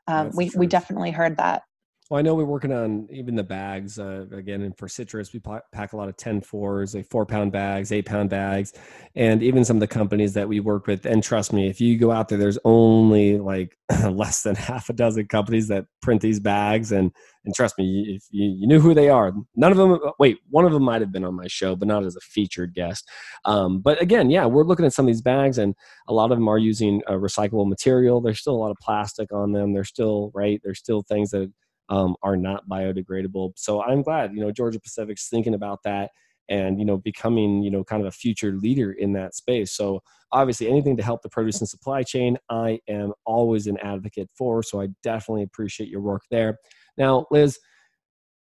um, 0.08 0.30
we, 0.34 0.50
we 0.56 0.66
definitely 0.66 1.10
heard 1.10 1.36
that. 1.36 1.62
Well, 2.10 2.18
I 2.18 2.22
know 2.22 2.34
we're 2.34 2.44
working 2.44 2.72
on 2.72 3.08
even 3.10 3.36
the 3.36 3.42
bags 3.42 3.98
uh, 3.98 4.26
again, 4.32 4.60
and 4.62 4.76
for 4.76 4.86
citrus, 4.86 5.32
we 5.32 5.40
pack 5.72 5.94
a 5.94 5.96
lot 5.96 6.10
of 6.10 6.16
10 6.18 6.42
fours, 6.42 6.94
like 6.94 7.08
four 7.08 7.24
pound 7.24 7.52
bags, 7.52 7.90
eight 7.90 8.04
pound 8.04 8.28
bags, 8.28 8.74
and 9.14 9.42
even 9.42 9.64
some 9.64 9.76
of 9.78 9.80
the 9.80 9.86
companies 9.86 10.34
that 10.34 10.46
we 10.46 10.60
work 10.60 10.86
with. 10.86 11.06
And 11.06 11.22
trust 11.22 11.54
me, 11.54 11.68
if 11.70 11.80
you 11.80 11.96
go 11.96 12.10
out 12.10 12.28
there, 12.28 12.36
there's 12.36 12.58
only 12.66 13.38
like 13.38 13.78
less 14.10 14.42
than 14.42 14.56
half 14.56 14.90
a 14.90 14.92
dozen 14.92 15.26
companies 15.28 15.68
that 15.68 15.86
print 16.02 16.20
these 16.20 16.38
bags. 16.38 16.92
And 16.92 17.12
and 17.46 17.54
trust 17.54 17.78
me, 17.78 18.14
if 18.16 18.24
you, 18.30 18.56
you 18.58 18.66
knew 18.66 18.78
who 18.80 18.92
they 18.94 19.08
are, 19.08 19.32
none 19.56 19.72
of 19.72 19.78
them. 19.78 19.98
Wait, 20.18 20.38
one 20.50 20.66
of 20.66 20.72
them 20.72 20.82
might 20.82 21.00
have 21.00 21.12
been 21.12 21.24
on 21.24 21.34
my 21.34 21.46
show, 21.48 21.74
but 21.76 21.88
not 21.88 22.04
as 22.04 22.14
a 22.14 22.20
featured 22.20 22.74
guest. 22.74 23.08
Um, 23.46 23.80
but 23.80 24.00
again, 24.02 24.28
yeah, 24.28 24.44
we're 24.44 24.64
looking 24.64 24.84
at 24.84 24.92
some 24.92 25.06
of 25.06 25.08
these 25.08 25.22
bags, 25.22 25.56
and 25.56 25.74
a 26.08 26.12
lot 26.12 26.30
of 26.30 26.36
them 26.36 26.48
are 26.48 26.58
using 26.58 27.00
a 27.06 27.14
recyclable 27.14 27.68
material. 27.68 28.20
There's 28.20 28.40
still 28.40 28.54
a 28.54 28.62
lot 28.62 28.70
of 28.70 28.76
plastic 28.82 29.32
on 29.32 29.52
them. 29.52 29.72
There's 29.72 29.88
still 29.88 30.30
right. 30.34 30.60
There's 30.62 30.78
still 30.78 31.02
things 31.02 31.30
that 31.30 31.50
um, 31.88 32.16
are 32.22 32.36
not 32.36 32.68
biodegradable. 32.68 33.52
So 33.56 33.82
I'm 33.82 34.02
glad, 34.02 34.32
you 34.34 34.40
know, 34.40 34.50
Georgia 34.50 34.80
Pacific's 34.80 35.28
thinking 35.28 35.54
about 35.54 35.80
that 35.84 36.10
and, 36.48 36.78
you 36.78 36.84
know, 36.84 36.96
becoming, 36.96 37.62
you 37.62 37.70
know, 37.70 37.84
kind 37.84 38.02
of 38.02 38.08
a 38.08 38.12
future 38.12 38.52
leader 38.52 38.92
in 38.92 39.12
that 39.14 39.34
space. 39.34 39.72
So 39.72 40.02
obviously 40.32 40.68
anything 40.68 40.96
to 40.96 41.02
help 41.02 41.22
the 41.22 41.28
produce 41.28 41.60
and 41.60 41.68
supply 41.68 42.02
chain, 42.02 42.38
I 42.48 42.80
am 42.88 43.12
always 43.24 43.66
an 43.66 43.78
advocate 43.78 44.28
for. 44.36 44.62
So 44.62 44.80
I 44.80 44.88
definitely 45.02 45.42
appreciate 45.44 45.88
your 45.88 46.00
work 46.00 46.22
there. 46.30 46.58
Now, 46.96 47.26
Liz, 47.30 47.58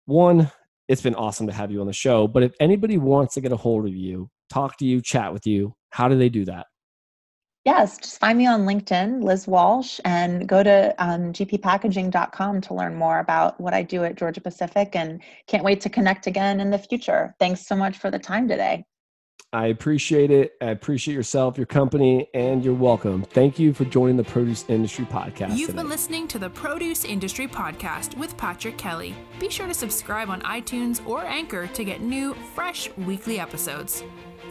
one, 0.07 0.51
it's 0.89 1.03
been 1.03 1.15
awesome 1.15 1.47
to 1.49 1.53
have 1.53 1.71
you 1.71 1.81
on 1.81 1.87
the 1.87 1.93
show, 1.93 2.27
but 2.27 2.43
if 2.43 2.55
anybody 2.61 2.97
wants 2.97 3.35
to 3.35 3.41
get 3.41 3.53
a 3.53 3.57
hold 3.57 3.87
of 3.87 3.95
you, 3.95 4.31
talk 4.49 4.79
to 4.79 4.87
you, 4.87 5.03
chat 5.03 5.33
with 5.33 5.47
you, 5.47 5.75
how 5.91 6.09
do 6.09 6.17
they 6.17 6.29
do 6.31 6.45
that? 6.47 6.67
Yes, 7.69 7.99
just 7.99 8.19
find 8.19 8.39
me 8.39 8.47
on 8.47 8.65
LinkedIn, 8.65 9.23
Liz 9.23 9.47
Walsh, 9.47 10.01
and 10.07 10.49
go 10.49 10.63
to 10.63 10.95
um, 10.97 11.35
gppackaging.com 11.35 12.63
to 12.63 12.73
learn 12.73 12.95
more 12.95 13.19
about 13.19 13.61
what 13.61 13.75
I 13.75 13.83
do 13.83 14.05
at 14.05 14.15
Georgia 14.15 14.41
Pacific. 14.41 14.97
And 14.97 15.21
can't 15.49 15.63
wait 15.63 15.83
to 15.83 15.91
connect 15.91 16.27
again 16.27 16.61
in 16.61 16.71
the 16.71 16.79
future. 16.79 17.35
Thanks 17.39 17.67
so 17.67 17.77
much 17.77 17.99
for 17.99 18.11
the 18.11 18.19
time 18.19 18.49
today. 18.49 18.87
I 19.53 19.67
appreciate 19.67 20.31
it. 20.31 20.53
I 20.63 20.71
appreciate 20.71 21.13
yourself, 21.13 21.59
your 21.59 21.67
company, 21.67 22.27
and 22.33 22.65
you're 22.65 22.73
welcome. 22.73 23.23
Thank 23.23 23.59
you 23.59 23.75
for 23.75 23.85
joining 23.85 24.17
the 24.17 24.25
Produce 24.25 24.65
Industry 24.69 25.05
Podcast. 25.05 25.55
You've 25.55 25.69
today. 25.69 25.83
been 25.83 25.91
listening 25.91 26.27
to 26.29 26.39
the 26.39 26.49
Produce 26.49 27.05
Industry 27.05 27.47
Podcast 27.47 28.17
with 28.17 28.35
Patrick 28.39 28.79
Kelly. 28.79 29.15
Be 29.39 29.51
sure 29.51 29.67
to 29.67 29.75
subscribe 29.75 30.31
on 30.31 30.41
iTunes 30.41 31.07
or 31.07 31.23
Anchor 31.27 31.67
to 31.67 31.85
get 31.85 32.01
new, 32.01 32.33
fresh 32.55 32.89
weekly 32.97 33.39
episodes. 33.39 34.03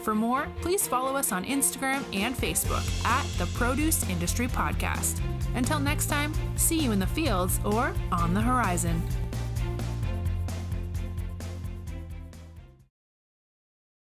For 0.01 0.15
more, 0.15 0.47
please 0.61 0.87
follow 0.87 1.15
us 1.15 1.31
on 1.31 1.43
Instagram 1.45 2.03
and 2.13 2.35
Facebook 2.35 2.85
at 3.05 3.25
the 3.37 3.45
Produce 3.57 4.07
Industry 4.09 4.47
Podcast. 4.47 5.19
Until 5.55 5.79
next 5.79 6.07
time, 6.07 6.33
see 6.55 6.79
you 6.79 6.91
in 6.91 6.99
the 6.99 7.07
fields 7.07 7.59
or 7.65 7.93
on 8.11 8.33
the 8.33 8.41
horizon. 8.41 9.01